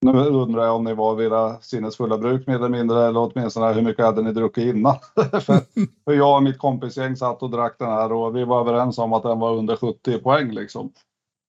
nu 0.00 0.12
undrar 0.12 0.64
jag 0.64 0.76
om 0.76 0.84
ni 0.84 0.94
var 0.94 1.14
vid 1.14 1.26
era 1.26 1.60
sinnesfulla 1.60 2.18
bruk 2.18 2.46
mer 2.46 2.54
eller 2.54 2.68
mindre 2.68 3.06
eller 3.06 3.20
åtminstone 3.20 3.72
hur 3.72 3.82
mycket 3.82 4.04
hade 4.04 4.22
ni 4.22 4.32
druckit 4.32 4.74
innan? 4.74 4.96
för, 5.14 5.60
för 6.04 6.12
jag 6.12 6.36
och 6.36 6.42
mitt 6.42 6.58
kompisgäng 6.58 7.16
satt 7.16 7.42
och 7.42 7.50
drack 7.50 7.74
den 7.78 7.88
här 7.88 8.12
och 8.12 8.36
vi 8.36 8.44
var 8.44 8.60
överens 8.60 8.98
om 8.98 9.12
att 9.12 9.22
den 9.22 9.38
var 9.38 9.56
under 9.56 9.76
70 9.76 10.18
poäng 10.18 10.50
liksom. 10.50 10.92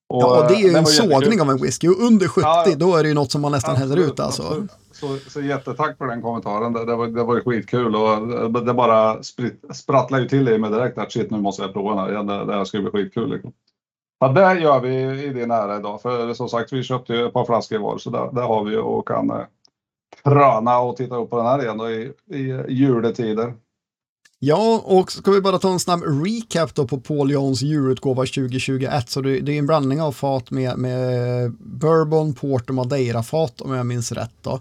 Och, 0.08 0.22
ja, 0.22 0.40
och 0.40 0.48
det 0.48 0.54
är 0.54 0.70
ju 0.70 0.76
en 0.76 0.86
sågning 0.86 1.40
av 1.40 1.50
en 1.50 1.56
whisky 1.62 1.88
och 1.88 2.00
under 2.00 2.28
70 2.28 2.40
ja, 2.44 2.74
då 2.76 2.96
är 2.96 3.02
det 3.02 3.08
ju 3.08 3.14
något 3.14 3.32
som 3.32 3.40
man 3.40 3.52
nästan 3.52 3.76
häller 3.76 3.96
ut 3.96 4.20
alltså. 4.20 4.66
Så, 5.00 5.16
så 5.16 5.40
jättetack 5.40 5.98
för 5.98 6.06
den 6.06 6.22
kommentaren. 6.22 6.72
Det, 6.72 6.84
det, 6.84 6.96
var, 6.96 7.06
det 7.06 7.24
var 7.24 7.34
ju 7.34 7.40
skitkul 7.40 7.96
och 7.96 8.62
det 8.64 8.74
bara 8.74 9.22
spritt, 9.22 9.64
sprattlade 9.76 10.22
ju 10.22 10.28
till 10.28 10.48
i 10.48 10.58
mig 10.58 10.70
direkt 10.70 10.98
att 10.98 11.12
shit 11.12 11.30
nu 11.30 11.38
måste 11.38 11.62
jag 11.62 11.72
prova 11.72 11.90
den 11.90 11.98
här 11.98 12.12
igen. 12.12 12.26
Det, 12.26 12.44
det 12.44 12.52
här 12.52 12.64
ska 12.64 12.80
bli 12.80 12.90
skitkul. 12.90 13.30
Liksom. 13.30 13.52
Ja, 14.18 14.28
det 14.28 14.60
gör 14.60 14.80
vi 14.80 15.24
i 15.24 15.28
din 15.28 15.50
ära 15.50 15.76
idag. 15.76 16.02
För 16.02 16.34
som 16.34 16.48
sagt, 16.48 16.72
vi 16.72 16.82
köpte 16.82 17.14
ju 17.14 17.26
ett 17.26 17.32
par 17.32 17.44
flaskor 17.44 17.78
var 17.78 17.98
så 17.98 18.10
där, 18.10 18.32
där 18.32 18.42
har 18.42 18.64
vi 18.64 18.76
och 18.76 19.08
kan 19.08 19.30
eh, 19.30 19.44
pröna 20.24 20.80
och 20.80 20.96
titta 20.96 21.16
upp 21.16 21.30
på 21.30 21.36
den 21.36 21.46
här 21.46 21.62
igen 21.62 21.78
då, 21.78 21.90
i, 21.90 22.12
i 22.26 22.64
juletider. 22.68 23.54
Ja, 24.42 24.82
och 24.84 25.12
ska 25.12 25.30
vi 25.30 25.40
bara 25.40 25.58
ta 25.58 25.72
en 25.72 25.80
snabb 25.80 26.02
recap 26.02 26.74
då 26.74 26.86
på 26.86 27.00
Paul 27.00 27.30
Johns 27.30 27.62
djurutgåva 27.62 28.22
2021. 28.22 29.10
Så 29.10 29.20
det, 29.20 29.40
det, 29.40 29.52
är 29.52 29.58
en 29.58 29.66
blandning 29.66 30.02
av 30.02 30.12
fat 30.12 30.50
med, 30.50 30.78
med 30.78 31.52
bourbon, 31.52 32.34
port 32.34 32.68
och 32.68 32.74
madeira-fat 32.74 33.60
om 33.60 33.72
jag 33.72 33.86
minns 33.86 34.12
rätt. 34.12 34.34
Då. 34.42 34.60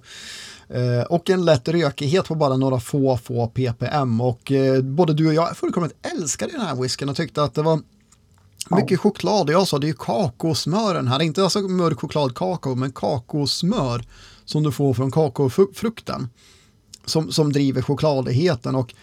Eh, 0.70 1.04
och 1.10 1.30
en 1.30 1.46
lätt 1.46 1.68
rökighet 1.68 2.28
på 2.28 2.36
bara 2.36 2.58
några 2.58 2.80
få, 2.80 3.18
få 3.18 3.48
ppm. 3.48 4.22
Och 4.22 4.52
eh, 4.52 4.82
både 4.82 5.14
du 5.14 5.28
och 5.28 5.34
jag 5.34 5.58
fullkomligt 5.58 6.08
älskade 6.18 6.52
den 6.52 6.62
här 6.62 6.76
whiskyn 6.76 7.10
och 7.10 7.16
tyckte 7.16 7.44
att 7.44 7.54
det 7.54 7.62
var 7.62 7.80
mycket 8.70 9.00
choklad. 9.00 9.50
Jag 9.50 9.68
sa 9.68 9.80
det 9.80 9.86
är 9.86 9.90
ju 9.90 9.94
kakosmören 9.94 11.08
här, 11.08 11.22
inte 11.22 11.44
alltså 11.44 11.60
mörk 11.60 12.00
chokladkakao, 12.00 12.76
men 12.76 12.92
kakosmör 12.92 14.06
som 14.46 14.64
du 14.64 14.72
får 14.72 14.94
från 14.94 15.12
kakaofrukten 15.12 16.30
som, 17.06 17.32
som 17.32 17.54
driver 17.54 17.82
chokladigheten. 17.82 18.76
Och 18.76 18.94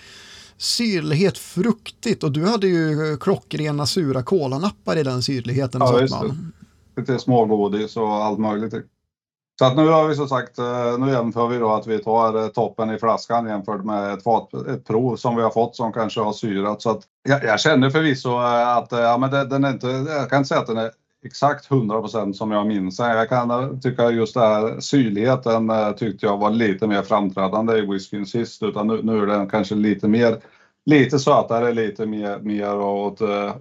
syrlighet, 0.58 1.38
fruktigt 1.38 2.24
och 2.24 2.32
du 2.32 2.46
hade 2.46 2.66
ju 2.66 3.16
klockrena 3.16 3.86
sura 3.86 4.22
kolanappar 4.22 4.96
i 4.96 5.02
den 5.02 5.22
syrligheten. 5.22 5.80
Ja, 5.80 6.00
just 6.00 6.20
det. 6.20 7.00
Lite 7.00 7.18
smågodis 7.18 7.96
och 7.96 8.08
allt 8.08 8.38
möjligt. 8.38 8.74
Så 9.58 9.64
att 9.64 9.76
nu 9.76 9.88
har 9.88 10.08
vi 10.08 10.14
som 10.14 10.28
sagt, 10.28 10.58
eh, 10.58 10.98
nu 10.98 11.12
jämför 11.12 11.48
vi 11.48 11.58
då 11.58 11.72
att 11.72 11.86
vi 11.86 11.98
tar 11.98 12.42
eh, 12.42 12.48
toppen 12.48 12.90
i 12.90 12.98
flaskan 12.98 13.46
jämfört 13.46 13.84
med 13.84 14.12
ett, 14.12 14.22
fat, 14.22 14.54
ett 14.54 14.86
prov 14.86 15.16
som 15.16 15.36
vi 15.36 15.42
har 15.42 15.50
fått 15.50 15.76
som 15.76 15.92
kanske 15.92 16.20
har 16.20 16.32
syrat. 16.32 16.82
Så 16.82 16.90
att 16.90 17.02
jag, 17.28 17.44
jag 17.44 17.60
känner 17.60 17.90
förvisso 17.90 18.28
eh, 18.28 18.76
att 18.76 18.88
ja, 18.90 19.18
men 19.18 19.30
det, 19.30 19.44
den 19.44 19.64
är 19.64 19.70
inte, 19.70 19.86
jag 19.86 20.30
kan 20.30 20.38
inte 20.38 20.48
säga 20.48 20.60
att 20.60 20.66
den 20.66 20.76
är 20.76 20.90
exakt 21.26 21.70
100 21.70 22.00
procent 22.00 22.36
som 22.36 22.50
jag 22.50 22.66
minns 22.66 22.98
Jag 22.98 23.28
kan 23.28 23.50
eh, 23.50 23.78
tycka 23.78 24.10
just 24.10 24.34
det 24.34 24.40
här 24.40 24.80
syrligheten 24.80 25.70
eh, 25.70 25.92
tyckte 25.92 26.26
jag 26.26 26.38
var 26.38 26.50
lite 26.50 26.86
mer 26.86 27.02
framträdande 27.02 27.78
i 27.78 27.86
whiskyn 27.86 28.26
sist 28.26 28.62
utan 28.62 28.86
nu, 28.86 29.02
nu 29.02 29.22
är 29.22 29.26
den 29.26 29.48
kanske 29.48 29.74
lite 29.74 30.08
mer 30.08 30.38
lite 30.86 31.18
sötare, 31.18 31.72
lite 31.72 32.06
mer, 32.06 32.38
mer 32.38 32.76
åt 32.76 33.20
eh, 33.20 33.54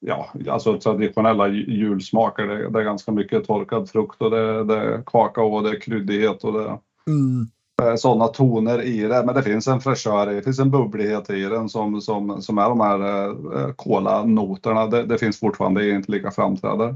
ja, 0.00 0.32
alltså 0.48 0.78
traditionella 0.78 1.48
julsmaker. 1.48 2.46
Det, 2.46 2.70
det, 2.70 2.78
är 2.78 2.84
ganska 2.84 3.12
mycket 3.12 3.46
torkad 3.46 3.90
frukt 3.90 4.22
och 4.22 4.30
det, 4.30 4.64
det 4.64 4.76
är 4.76 5.02
kakao 5.06 5.54
och 5.54 5.62
det 5.62 5.70
är 5.70 5.80
kryddighet 5.80 6.44
och 6.44 6.52
det 6.52 6.78
mm. 7.06 7.48
Eh, 7.82 7.94
sådana 7.94 8.28
toner 8.28 8.82
i 8.82 9.00
det. 9.00 9.24
Men 9.26 9.34
det 9.34 9.42
finns 9.42 9.68
en 9.68 9.80
fräschör 9.80 10.26
det 10.26 10.42
finns 10.42 10.58
en 10.58 10.70
bubblighet 10.70 11.30
i 11.30 11.42
den 11.42 11.68
som, 11.68 12.00
som, 12.00 12.42
som 12.42 12.58
är 12.58 12.68
de 12.68 12.80
här 12.80 13.00
eh, 13.00 13.62
eh, 13.62 13.72
kolanoterna. 13.76 14.86
Det, 14.86 15.02
det 15.02 15.18
finns 15.18 15.40
fortfarande, 15.40 15.80
det 15.80 15.90
är 15.90 15.94
inte 15.94 16.12
lika 16.12 16.30
framträdande. 16.30 16.94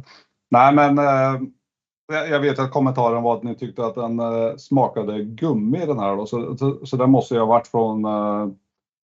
Nej 0.51 0.75
men 0.75 0.97
jag 2.09 2.40
vet 2.40 2.59
att 2.59 2.73
kommentaren 2.73 3.23
var 3.23 3.37
att 3.37 3.42
ni 3.42 3.55
tyckte 3.55 3.87
att 3.87 3.95
den 3.95 4.21
smakade 4.59 5.25
gummi 5.25 5.87
den 5.87 5.99
här 5.99 6.16
då, 6.16 6.27
så, 6.27 6.57
så, 6.57 6.87
så 6.87 6.97
det 6.97 7.07
måste 7.07 7.35
ju 7.35 7.40
ha 7.40 7.47
varit 7.47 7.66
från 7.66 8.07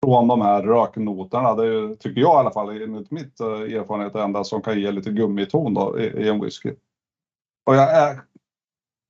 från 0.06 0.28
de 0.28 0.40
här 0.40 0.62
röknoterna. 0.62 1.54
Det 1.54 1.66
är, 1.66 1.94
tycker 1.94 2.20
jag 2.20 2.34
i 2.34 2.38
alla 2.38 2.50
fall 2.50 2.82
enligt 2.82 3.10
mitt 3.10 3.40
erfarenhet 3.40 4.12
det 4.12 4.22
enda 4.22 4.44
som 4.44 4.62
kan 4.62 4.80
ge 4.80 4.90
lite 4.90 5.10
gummiton 5.10 5.74
då, 5.74 6.00
i, 6.00 6.04
i 6.04 6.28
en 6.28 6.40
whisky. 6.40 6.74
Och 7.66 7.76
jag 7.76 7.96
är, 7.96 8.20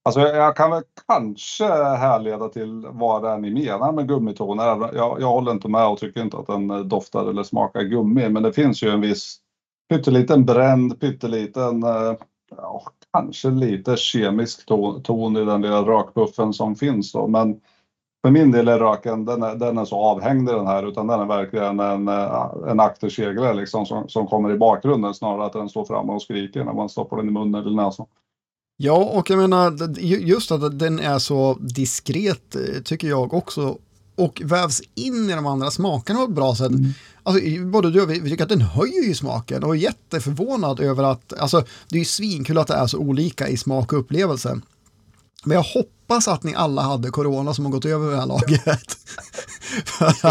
Alltså 0.03 0.21
jag 0.21 0.55
kan 0.55 0.71
väl 0.71 0.83
kanske 1.07 1.65
härleda 1.73 2.49
till 2.49 2.87
vad 2.91 3.23
det 3.23 3.29
är 3.29 3.37
ni 3.37 3.51
menar 3.51 3.91
med 3.91 4.07
gummitoner. 4.07 4.65
Jag, 4.65 5.21
jag 5.21 5.27
håller 5.27 5.51
inte 5.51 5.67
med 5.67 5.87
och 5.87 5.97
tycker 5.97 6.21
inte 6.21 6.37
att 6.37 6.47
den 6.47 6.71
eh, 6.71 6.79
doftar 6.79 7.29
eller 7.29 7.43
smakar 7.43 7.81
gummi. 7.81 8.29
Men 8.29 8.43
det 8.43 8.53
finns 8.53 8.83
ju 8.83 8.89
en 8.89 9.01
viss 9.01 9.37
pytteliten 9.89 10.45
bränd, 10.45 10.99
pytteliten, 10.99 11.83
eh, 11.83 12.13
ja, 12.57 12.83
kanske 13.13 13.49
lite 13.49 13.97
kemisk 13.97 14.65
ton, 14.65 15.03
ton 15.03 15.37
i 15.37 15.45
den 15.45 15.61
lilla 15.61 15.81
rökbuffen 15.81 16.53
som 16.53 16.75
finns 16.75 17.11
då. 17.11 17.27
Men 17.27 17.61
för 18.25 18.31
min 18.31 18.51
del 18.51 18.67
är 18.67 18.79
röken, 18.79 19.25
den 19.25 19.43
är, 19.43 19.55
den 19.55 19.77
är 19.77 19.85
så 19.85 19.95
avhängd 19.95 20.49
i 20.49 20.53
den 20.53 20.67
här 20.67 20.87
utan 20.87 21.07
den 21.07 21.19
är 21.19 21.25
verkligen 21.25 21.79
en, 21.79 22.07
eh, 22.07 22.45
en 22.67 22.79
akterseglare 22.79 23.53
liksom 23.53 23.85
som, 23.85 24.09
som 24.09 24.27
kommer 24.27 24.51
i 24.51 24.57
bakgrunden 24.57 25.13
snarare 25.13 25.45
att 25.45 25.53
den 25.53 25.69
står 25.69 25.85
framme 25.85 26.13
och 26.13 26.21
skriker 26.21 26.63
när 26.63 26.73
man 26.73 26.89
stoppar 26.89 27.17
den 27.17 27.27
i 27.27 27.31
munnen 27.31 27.61
eller 27.61 27.83
näsan. 27.83 28.05
Ja, 28.83 28.93
och 28.93 29.29
jag 29.29 29.37
menar 29.37 29.99
just 29.99 30.51
att 30.51 30.79
den 30.79 30.99
är 30.99 31.19
så 31.19 31.57
diskret 31.61 32.55
eh, 32.55 32.81
tycker 32.83 33.07
jag 33.07 33.33
också 33.33 33.77
och 34.15 34.41
vävs 34.45 34.81
in 34.95 35.29
i 35.29 35.33
de 35.33 35.45
andra 35.45 35.71
smakerna 35.71 36.19
på 36.19 36.25
ett 36.25 36.35
bra 36.35 36.55
sätt. 36.55 36.71
Mm. 36.71 36.91
Alltså, 37.23 37.65
både 37.65 37.91
du 37.91 38.01
och 38.01 38.09
vi, 38.09 38.19
vi 38.19 38.29
tycker 38.29 38.43
att 38.43 38.49
den 38.49 38.61
höjer 38.61 39.03
ju 39.03 39.15
smaken 39.15 39.63
och 39.63 39.75
är 39.75 39.79
jätteförvånad 39.79 40.79
över 40.79 41.03
att, 41.03 41.33
alltså 41.33 41.63
det 41.89 41.95
är 41.95 41.99
ju 41.99 42.05
svinkul 42.05 42.57
att 42.57 42.67
det 42.67 42.73
är 42.73 42.87
så 42.87 42.97
olika 42.97 43.47
i 43.47 43.57
smak 43.57 43.93
och 43.93 43.99
upplevelse. 43.99 44.61
Men 45.43 45.55
jag 45.55 45.63
hoppas 45.63 46.27
att 46.27 46.43
ni 46.43 46.55
alla 46.55 46.81
hade 46.81 47.09
corona 47.09 47.53
som 47.53 47.65
har 47.65 47.71
gått 47.71 47.85
över 47.85 48.11
det 48.11 48.17
här 48.17 48.27
laget. 48.27 48.97
att, 49.99 50.25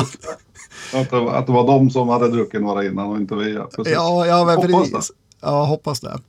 att, 0.94 1.10
det, 1.10 1.30
att 1.30 1.46
det 1.46 1.52
var 1.52 1.66
de 1.66 1.90
som 1.90 2.08
hade 2.08 2.28
druckit 2.28 2.60
några 2.60 2.84
innan 2.84 3.06
och 3.06 3.16
inte 3.16 3.34
vi. 3.34 3.58
Ja, 3.84 4.26
ja 4.26 4.44
men 4.44 4.56
hoppas 4.56 4.90
precis. 4.90 5.08
Det. 5.08 5.14
Ja, 5.40 5.64
hoppas 5.64 6.00
det. 6.00 6.20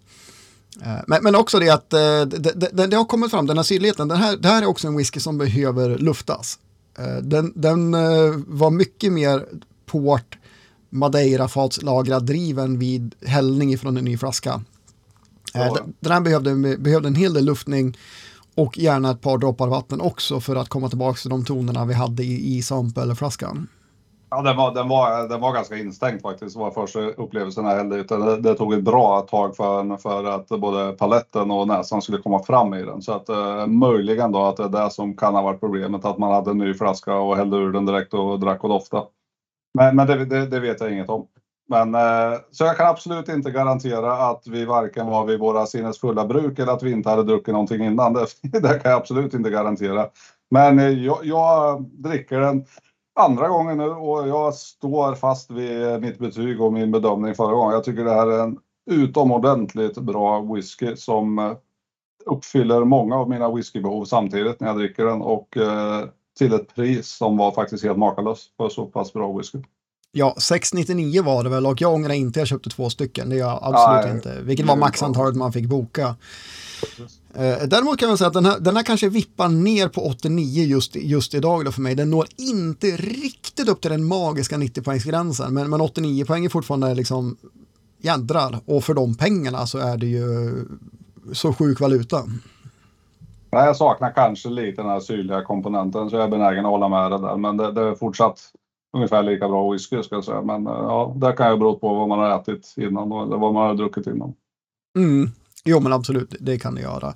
Eh, 0.81 1.01
men, 1.07 1.23
men 1.23 1.35
också 1.35 1.59
det 1.59 1.69
att 1.69 1.89
det, 1.89 2.25
det, 2.25 2.87
det, 2.87 2.95
har 2.95 3.05
kommit 3.05 3.31
fram, 3.31 3.47
den 3.47 3.57
här 3.57 3.63
syrligheten, 3.63 4.07
den 4.07 4.17
här, 4.17 4.37
det 4.37 4.47
här 4.47 4.61
är 4.61 4.65
också 4.65 4.87
en 4.87 4.97
whisky 4.97 5.19
som 5.19 5.37
behöver 5.37 5.97
luftas. 5.97 6.59
Eh, 6.97 7.23
den, 7.23 7.53
den 7.55 7.93
eh, 7.93 8.33
var 8.47 8.71
mycket 8.71 9.13
mer 9.13 9.45
port 9.85 10.37
madeira 10.89 11.47
fatslagrad 11.47 12.25
driven 12.25 12.79
vid 12.79 13.15
hällning 13.25 13.73
ifrån 13.73 13.97
en 13.97 14.05
ny 14.05 14.17
flaska. 14.17 14.61
Ja. 15.53 15.77
Den 15.99 16.11
här 16.11 16.21
behövde, 16.21 16.77
behövde 16.77 17.07
en 17.07 17.15
hel 17.15 17.33
del 17.33 17.45
luftning 17.45 17.97
och 18.55 18.77
gärna 18.77 19.11
ett 19.11 19.21
par 19.21 19.37
droppar 19.37 19.67
vatten 19.67 20.01
också 20.01 20.39
för 20.39 20.55
att 20.55 20.69
komma 20.69 20.89
tillbaka 20.89 21.17
till 21.17 21.29
de 21.29 21.45
tonerna 21.45 21.85
vi 21.85 21.93
hade 21.93 22.23
i, 22.23 22.57
i 22.57 22.61
sampelflaskan. 22.61 23.67
Ja, 24.33 24.41
den 24.41 24.57
var, 24.57 24.73
den, 24.73 24.87
var, 24.87 25.27
den 25.27 25.41
var 25.41 25.53
ganska 25.53 25.77
instängd 25.77 26.21
faktiskt, 26.21 26.55
var 26.55 26.71
första 26.71 26.99
upplevelsen 26.99 27.65
jag 27.65 27.75
hällde 27.75 27.95
ut 27.95 28.09
det, 28.09 28.41
det 28.41 28.55
tog 28.55 28.73
ett 28.73 28.83
bra 28.83 29.21
tag 29.21 29.55
för, 29.55 29.97
för 29.97 30.23
att 30.23 30.47
både 30.47 30.91
paletten 30.91 31.51
och 31.51 31.67
näsan 31.67 32.01
skulle 32.01 32.17
komma 32.17 32.43
fram 32.43 32.73
i 32.73 32.83
den. 32.83 33.01
Så 33.01 33.13
att 33.13 33.29
eh, 33.29 33.67
möjligen 33.67 34.31
då 34.31 34.43
att 34.43 34.57
det 34.57 34.63
är 34.63 34.69
det 34.69 34.91
som 34.91 35.17
kan 35.17 35.35
ha 35.35 35.41
varit 35.41 35.59
problemet, 35.59 36.05
att 36.05 36.17
man 36.17 36.31
hade 36.31 36.51
en 36.51 36.57
ny 36.57 36.73
flaska 36.73 37.15
och 37.15 37.37
hällde 37.37 37.57
ur 37.57 37.71
den 37.71 37.85
direkt 37.85 38.13
och 38.13 38.39
drack 38.39 38.63
och 38.63 38.69
doftade. 38.69 39.05
Men, 39.73 39.95
men 39.95 40.07
det, 40.07 40.25
det, 40.25 40.45
det 40.45 40.59
vet 40.59 40.81
jag 40.81 40.91
inget 40.91 41.09
om. 41.09 41.27
Men, 41.69 41.95
eh, 41.95 42.39
så 42.51 42.63
jag 42.63 42.77
kan 42.77 42.87
absolut 42.87 43.29
inte 43.29 43.51
garantera 43.51 44.13
att 44.13 44.47
vi 44.47 44.65
varken 44.65 45.07
var 45.07 45.25
vid 45.25 45.39
våra 45.39 45.65
sinnesfulla 45.65 46.25
bruk 46.25 46.59
eller 46.59 46.73
att 46.73 46.83
vi 46.83 46.91
inte 46.91 47.09
hade 47.09 47.23
druckit 47.23 47.53
någonting 47.53 47.85
innan. 47.85 48.13
Det, 48.41 48.59
det 48.59 48.79
kan 48.79 48.91
jag 48.91 48.99
absolut 48.99 49.33
inte 49.33 49.49
garantera. 49.49 50.07
Men 50.51 50.79
eh, 50.79 50.89
jag, 50.89 51.19
jag 51.23 51.81
dricker 51.83 52.39
den 52.39 52.65
andra 53.15 53.47
gången 53.47 53.77
nu 53.77 53.89
och 53.89 54.27
jag 54.27 54.53
står 54.53 55.15
fast 55.15 55.51
vid 55.51 56.01
mitt 56.01 56.19
betyg 56.19 56.61
och 56.61 56.73
min 56.73 56.91
bedömning 56.91 57.35
förra 57.35 57.53
gången. 57.53 57.73
Jag 57.73 57.83
tycker 57.83 58.03
det 58.03 58.13
här 58.13 58.27
är 58.27 58.43
en 58.43 58.57
utomordentligt 58.91 59.97
bra 59.97 60.41
whisky 60.41 60.95
som 60.95 61.39
eh, 61.39 61.51
uppfyller 62.25 62.83
många 62.83 63.15
av 63.15 63.29
mina 63.29 63.51
whiskybehov 63.51 64.05
samtidigt 64.05 64.59
när 64.59 64.67
jag 64.67 64.77
dricker 64.77 65.05
den 65.05 65.21
och 65.21 65.57
eh, 65.57 66.05
till 66.37 66.53
ett 66.53 66.75
pris 66.75 67.07
som 67.07 67.37
var 67.37 67.51
faktiskt 67.51 67.83
helt 67.83 67.97
makalöst 67.97 68.53
för 68.57 68.69
så 68.69 68.85
pass 68.85 69.13
bra 69.13 69.37
whisky. 69.37 69.57
Ja, 70.11 70.35
699 70.37 71.23
var 71.23 71.43
det 71.43 71.49
väl 71.49 71.65
och 71.65 71.81
jag 71.81 71.93
ångrar 71.93 72.13
inte 72.13 72.39
jag 72.39 72.47
köpte 72.47 72.69
två 72.69 72.89
stycken. 72.89 73.29
Det 73.29 73.35
gör 73.35 73.47
jag 73.47 73.59
absolut 73.61 74.05
Nej, 74.05 74.15
inte. 74.15 74.41
Vilket 74.41 74.65
var 74.65 74.75
maxantalet 74.75 75.35
man 75.35 75.53
fick 75.53 75.65
boka. 75.65 76.15
Eh, 77.35 77.67
däremot 77.67 77.99
kan 77.99 78.09
jag 78.09 78.17
säga 78.17 78.27
att 78.27 78.33
den 78.33 78.45
här, 78.45 78.59
den 78.59 78.75
här 78.75 78.83
kanske 78.83 79.09
vippar 79.09 79.49
ner 79.49 79.87
på 79.87 80.01
89 80.01 80.63
just, 80.63 80.95
just 80.95 81.33
idag 81.33 81.65
då 81.65 81.71
för 81.71 81.81
mig. 81.81 81.95
Den 81.95 82.09
når 82.09 82.27
inte 82.37 82.87
riktigt 82.87 83.69
upp 83.69 83.81
till 83.81 83.91
den 83.91 84.05
magiska 84.05 84.55
90-poängsgränsen, 84.55 85.49
men, 85.49 85.69
men 85.69 85.81
89 85.81 86.25
poäng 86.25 86.45
är 86.45 86.49
fortfarande 86.49 86.93
liksom 86.93 87.37
jädrar. 87.97 88.59
Och 88.65 88.83
för 88.83 88.93
de 88.93 89.15
pengarna 89.15 89.65
så 89.65 89.77
är 89.77 89.97
det 89.97 90.07
ju 90.07 90.51
så 91.33 91.53
sjuk 91.53 91.79
valuta. 91.79 92.23
Nej, 93.51 93.65
jag 93.65 93.75
saknar 93.75 94.11
kanske 94.11 94.49
lite 94.49 94.81
den 94.81 94.91
här 94.91 94.99
syrliga 94.99 95.43
komponenten 95.43 96.09
så 96.09 96.15
jag 96.15 96.23
är 96.23 96.27
benägen 96.27 96.65
att 96.65 96.71
hålla 96.71 96.89
med 96.89 97.11
det 97.11 97.17
där. 97.17 97.37
Men 97.37 97.57
det, 97.57 97.71
det 97.71 97.81
är 97.81 97.95
fortsatt 97.95 98.39
ungefär 98.93 99.23
lika 99.23 99.47
bra 99.47 99.71
whisky 99.71 100.03
ska 100.03 100.15
jag 100.15 100.23
säga. 100.23 100.41
Men 100.41 100.67
eh, 100.67 100.73
ja, 100.73 101.15
det 101.17 101.31
kan 101.31 101.51
ju 101.51 101.57
bero 101.57 101.79
på 101.79 101.93
vad 101.93 102.07
man 102.07 102.19
har 102.19 102.39
ätit 102.39 102.73
innan 102.77 103.11
eller 103.11 103.37
vad 103.37 103.53
man 103.53 103.67
har 103.67 103.75
druckit 103.75 104.07
innan. 104.07 104.33
Mm. 104.97 105.31
Jo 105.63 105.79
men 105.79 105.93
absolut, 105.93 106.35
det 106.39 106.59
kan 106.59 106.75
det 106.75 106.81
göra. 106.81 107.07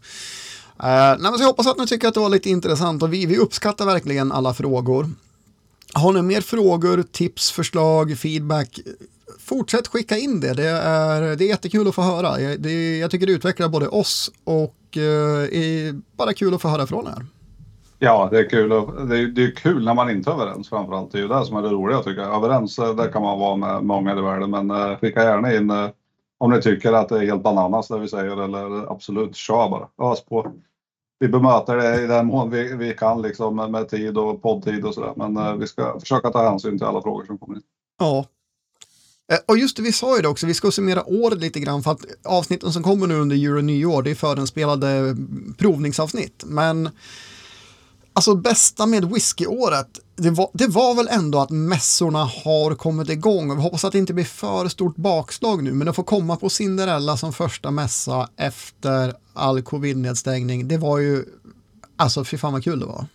Eh, 0.80 1.18
nej, 1.20 1.34
så 1.36 1.42
jag 1.42 1.48
hoppas 1.48 1.68
att 1.68 1.78
ni 1.78 1.88
tycker 1.88 2.08
att 2.08 2.14
det 2.14 2.20
var 2.20 2.30
lite 2.30 2.50
intressant 2.50 3.04
och 3.04 3.14
vi, 3.14 3.26
vi 3.26 3.38
uppskattar 3.38 3.86
verkligen 3.86 4.32
alla 4.32 4.54
frågor. 4.54 5.10
Har 5.94 6.14
ni 6.14 6.22
mer 6.22 6.42
frågor, 6.42 7.04
tips, 7.12 7.52
förslag, 7.52 8.18
feedback? 8.18 8.80
Fortsätt 9.40 9.88
skicka 9.88 10.18
in 10.18 10.40
det. 10.40 10.54
Det 10.54 10.68
är, 10.70 11.36
det 11.36 11.44
är 11.46 11.48
jättekul 11.48 11.88
att 11.88 11.96
få 11.96 12.02
höra. 12.02 12.40
Jag, 12.40 12.60
det, 12.60 12.98
jag 12.98 13.12
tycker 13.12 13.28
det 13.28 13.34
utvecklar 13.34 13.70
både 13.70 13.88
oss 13.88 14.32
och 14.44 14.98
eh, 14.98 15.02
är 15.52 16.02
bara 16.18 16.34
kul 16.34 16.54
att 16.54 16.62
få 16.62 16.68
höra 16.68 16.88
från 16.88 17.08
er. 17.08 17.26
Ja, 18.00 18.28
det 18.32 18.40
är 18.40 18.50
kul. 18.50 18.70
Det 18.70 19.18
är, 19.18 19.28
det 19.28 19.44
är 19.44 19.52
kul 19.56 19.86
när 19.86 19.94
man 19.94 20.10
inte 20.10 20.30
är 20.30 20.34
överens 20.34 20.70
framförallt. 20.70 21.12
Det 21.12 21.18
är 21.18 21.22
ju 21.22 21.28
det 21.28 21.46
som 21.46 21.58
är 21.58 21.62
det 21.62 21.70
roliga 21.70 22.04
tycker 22.04 22.22
jag. 22.22 22.36
Överens, 22.36 22.80
eh, 22.80 22.96
där 22.96 23.12
kan 23.12 23.22
man 23.22 23.40
vara 23.40 23.56
med 23.56 23.84
många 23.84 24.12
i 24.12 24.22
världen, 24.22 24.50
men 24.50 24.72
eh, 24.72 24.98
skicka 24.98 25.24
gärna 25.24 25.56
in 25.56 25.70
eh, 25.70 25.90
om 26.38 26.52
ni 26.52 26.62
tycker 26.62 26.94
att 26.94 27.10
det 27.10 27.18
är 27.18 27.26
helt 27.26 27.44
bananas 27.44 27.88
det 27.88 28.00
vi 28.00 28.08
säger 28.08 28.44
eller 28.44 28.92
absolut 28.92 29.36
kör 29.36 29.70
bara. 29.70 30.12
Ös 30.12 30.26
på. 30.26 30.52
Vi 31.20 31.28
bemöter 31.28 31.76
det 31.76 32.04
i 32.04 32.08
den 32.08 32.26
mån 32.26 32.50
vi, 32.50 32.76
vi 32.76 32.94
kan 32.94 33.22
liksom 33.22 33.56
med 33.56 33.90
tid 33.90 34.18
och 34.18 34.42
poddtid 34.42 34.86
och 34.86 34.94
sådär. 34.94 35.14
Men 35.16 35.38
eh, 35.38 35.56
vi 35.56 35.68
ska 35.68 36.00
försöka 36.00 36.30
ta 36.30 36.50
hänsyn 36.50 36.78
till 36.78 36.88
alla 36.88 37.02
frågor 37.02 37.26
som 37.26 37.38
kommer 37.38 37.56
in. 37.56 37.64
Ja. 38.00 38.26
Eh, 39.32 39.40
och 39.48 39.58
just 39.58 39.78
det, 39.78 39.84
vi 39.84 39.92
sa 39.92 40.16
ju 40.16 40.22
det 40.22 40.28
också, 40.28 40.48
vi 40.48 40.54
ska 40.54 40.72
summera 40.72 41.04
året 41.06 41.40
lite 41.40 41.60
grann 41.60 41.84
för 41.84 41.92
att 41.92 42.06
avsnitten 42.24 42.72
som 42.72 42.84
kommer 42.84 43.08
nu 43.08 43.16
under 43.16 43.36
jul 43.36 43.58
och 43.58 43.64
nyår, 43.64 44.04
det 44.04 44.12
är 44.12 44.16
förinspelade 44.16 45.16
provningsavsnitt. 45.58 46.44
Men 46.46 46.90
alltså 48.16 48.36
bästa 48.36 48.86
med 48.86 49.06
whiskyåret, 49.06 49.88
det 50.16 50.30
var, 50.30 50.50
det 50.54 50.68
var 50.68 50.96
väl 50.96 51.08
ändå 51.08 51.40
att 51.40 51.50
mässorna 51.50 52.24
har 52.24 52.76
kommit 52.76 53.10
igång. 53.10 53.56
Vi 53.56 53.62
hoppas 53.62 53.86
att 53.86 53.92
det 53.92 53.98
inte 53.98 54.14
blir 54.14 54.26
för 54.26 54.68
stort 54.68 54.96
bakslag 54.96 55.64
nu, 55.64 55.74
men 55.74 55.88
att 55.88 55.96
få 55.96 56.04
komma 56.04 56.36
på 56.36 56.50
Cinderella 56.50 57.18
som 57.18 57.34
första 57.34 57.72
mässa 57.72 58.30
efter 58.38 59.14
all 59.34 59.62
covid-nedstängning, 59.62 60.68
det 60.68 60.78
var 60.78 61.00
ju, 61.00 61.26
alltså 61.98 62.24
fy 62.24 62.38
fan 62.38 62.54
vad 62.54 62.64
kul 62.64 62.80
det 62.80 62.86
var. 62.86 63.06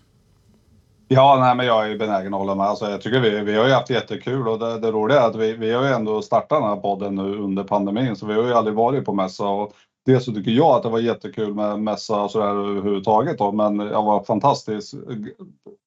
Ja, 1.09 1.39
nej, 1.41 1.57
men 1.57 1.67
jag 1.67 1.91
är 1.91 1.99
benägen 1.99 2.35
att 2.35 2.41
hålla 2.41 2.55
med. 2.55 2.67
Alltså, 2.67 2.91
jag 2.91 3.01
tycker 3.01 3.21
vi, 3.21 3.41
vi 3.41 3.57
har 3.57 3.67
ju 3.67 3.73
haft 3.73 3.91
jättekul 3.91 4.49
och 4.49 4.59
det, 4.59 4.79
det 4.79 4.91
roliga 4.91 5.21
är 5.21 5.27
att 5.27 5.37
vi, 5.37 5.53
vi 5.53 5.73
har 5.73 5.85
ju 5.85 5.89
ändå 5.93 6.23
startat 6.23 6.61
den 6.61 6.69
här 6.69 6.77
podden 6.77 7.15
nu 7.15 7.37
under 7.37 7.65
pandemin, 7.65 8.17
så 8.17 8.27
vi 8.27 8.35
har 8.35 8.43
ju 8.43 8.55
aldrig 8.55 8.77
varit 8.77 9.05
på 9.05 9.15
mässa 9.15 9.45
och 9.45 9.73
Dels 10.07 10.25
så 10.25 10.33
tycker 10.33 10.51
jag 10.51 10.77
att 10.77 10.83
det 10.83 10.89
var 10.89 10.99
jättekul 10.99 11.55
med 11.55 11.81
mässa 11.81 12.23
och 12.23 12.31
sådär 12.31 12.47
överhuvudtaget 12.47 13.39
då, 13.39 13.53
men 13.53 13.79
jag 13.79 14.03
var 14.03 14.25
fantastiskt 14.25 14.95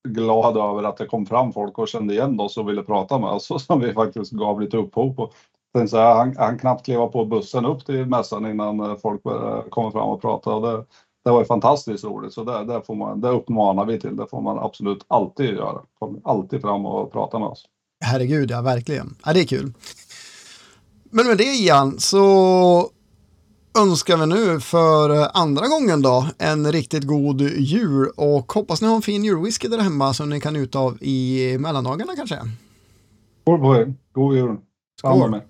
glad 0.07 0.57
över 0.57 0.83
att 0.83 0.97
det 0.97 1.05
kom 1.05 1.25
fram 1.25 1.53
folk 1.53 1.77
och 1.77 1.87
kände 1.87 2.13
igen 2.13 2.39
oss 2.39 2.57
och 2.57 2.69
ville 2.69 2.83
prata 2.83 3.19
med 3.19 3.29
oss 3.29 3.51
som 3.65 3.79
vi 3.79 3.93
faktiskt 3.93 4.31
gav 4.31 4.61
lite 4.61 4.77
upphov 4.77 5.15
på. 5.15 5.31
Sen 5.77 5.89
så 5.89 5.97
han, 5.97 6.35
han 6.37 6.59
knappt 6.59 6.85
kliva 6.85 7.07
på 7.07 7.25
bussen 7.25 7.65
upp 7.65 7.85
till 7.85 8.05
mässan 8.05 8.45
innan 8.45 8.79
eh, 8.79 8.97
folk 8.97 9.21
kom 9.69 9.91
fram 9.91 10.09
och 10.09 10.21
pratade. 10.21 10.55
Och 10.55 10.61
det, 10.61 10.85
det 11.25 11.31
var 11.31 11.39
ju 11.39 11.45
fantastiskt 11.45 12.03
roligt 12.03 12.33
så 12.33 12.43
det, 12.43 12.63
det, 12.65 12.81
får 12.85 12.95
man, 12.95 13.21
det 13.21 13.29
uppmanar 13.29 13.85
vi 13.85 13.99
till. 13.99 14.15
Det 14.15 14.27
får 14.29 14.41
man 14.41 14.59
absolut 14.59 15.05
alltid 15.07 15.49
göra. 15.49 15.81
Kom 15.99 16.21
alltid 16.23 16.61
fram 16.61 16.85
och 16.85 17.11
prata 17.11 17.39
med 17.39 17.47
oss. 17.47 17.65
Herregud, 18.05 18.51
ja 18.51 18.61
verkligen. 18.61 19.15
Ja, 19.25 19.33
det 19.33 19.39
är 19.39 19.45
kul. 19.45 19.73
Men 21.09 21.27
med 21.27 21.37
det 21.37 21.43
Ian 21.43 21.99
så 21.99 22.89
önskar 23.79 24.17
vi 24.17 24.25
nu 24.25 24.59
för 24.59 25.37
andra 25.37 25.67
gången 25.67 26.01
då 26.01 26.27
en 26.37 26.71
riktigt 26.71 27.03
god 27.03 27.41
jul 27.41 28.09
och 28.15 28.53
hoppas 28.53 28.81
ni 28.81 28.87
har 28.87 28.95
en 28.95 29.01
fin 29.01 29.23
julwhisky 29.23 29.67
där 29.67 29.79
hemma 29.79 30.13
som 30.13 30.29
ni 30.29 30.39
kan 30.39 30.55
ut 30.55 30.75
av 30.75 30.97
i 31.01 31.57
mellandagarna 31.59 32.15
kanske. 32.15 32.39
Skål 33.41 33.59
på 33.59 33.75
er, 33.75 33.93
god 34.13 34.35
jul. 34.35 34.57
Skål. 34.99 35.41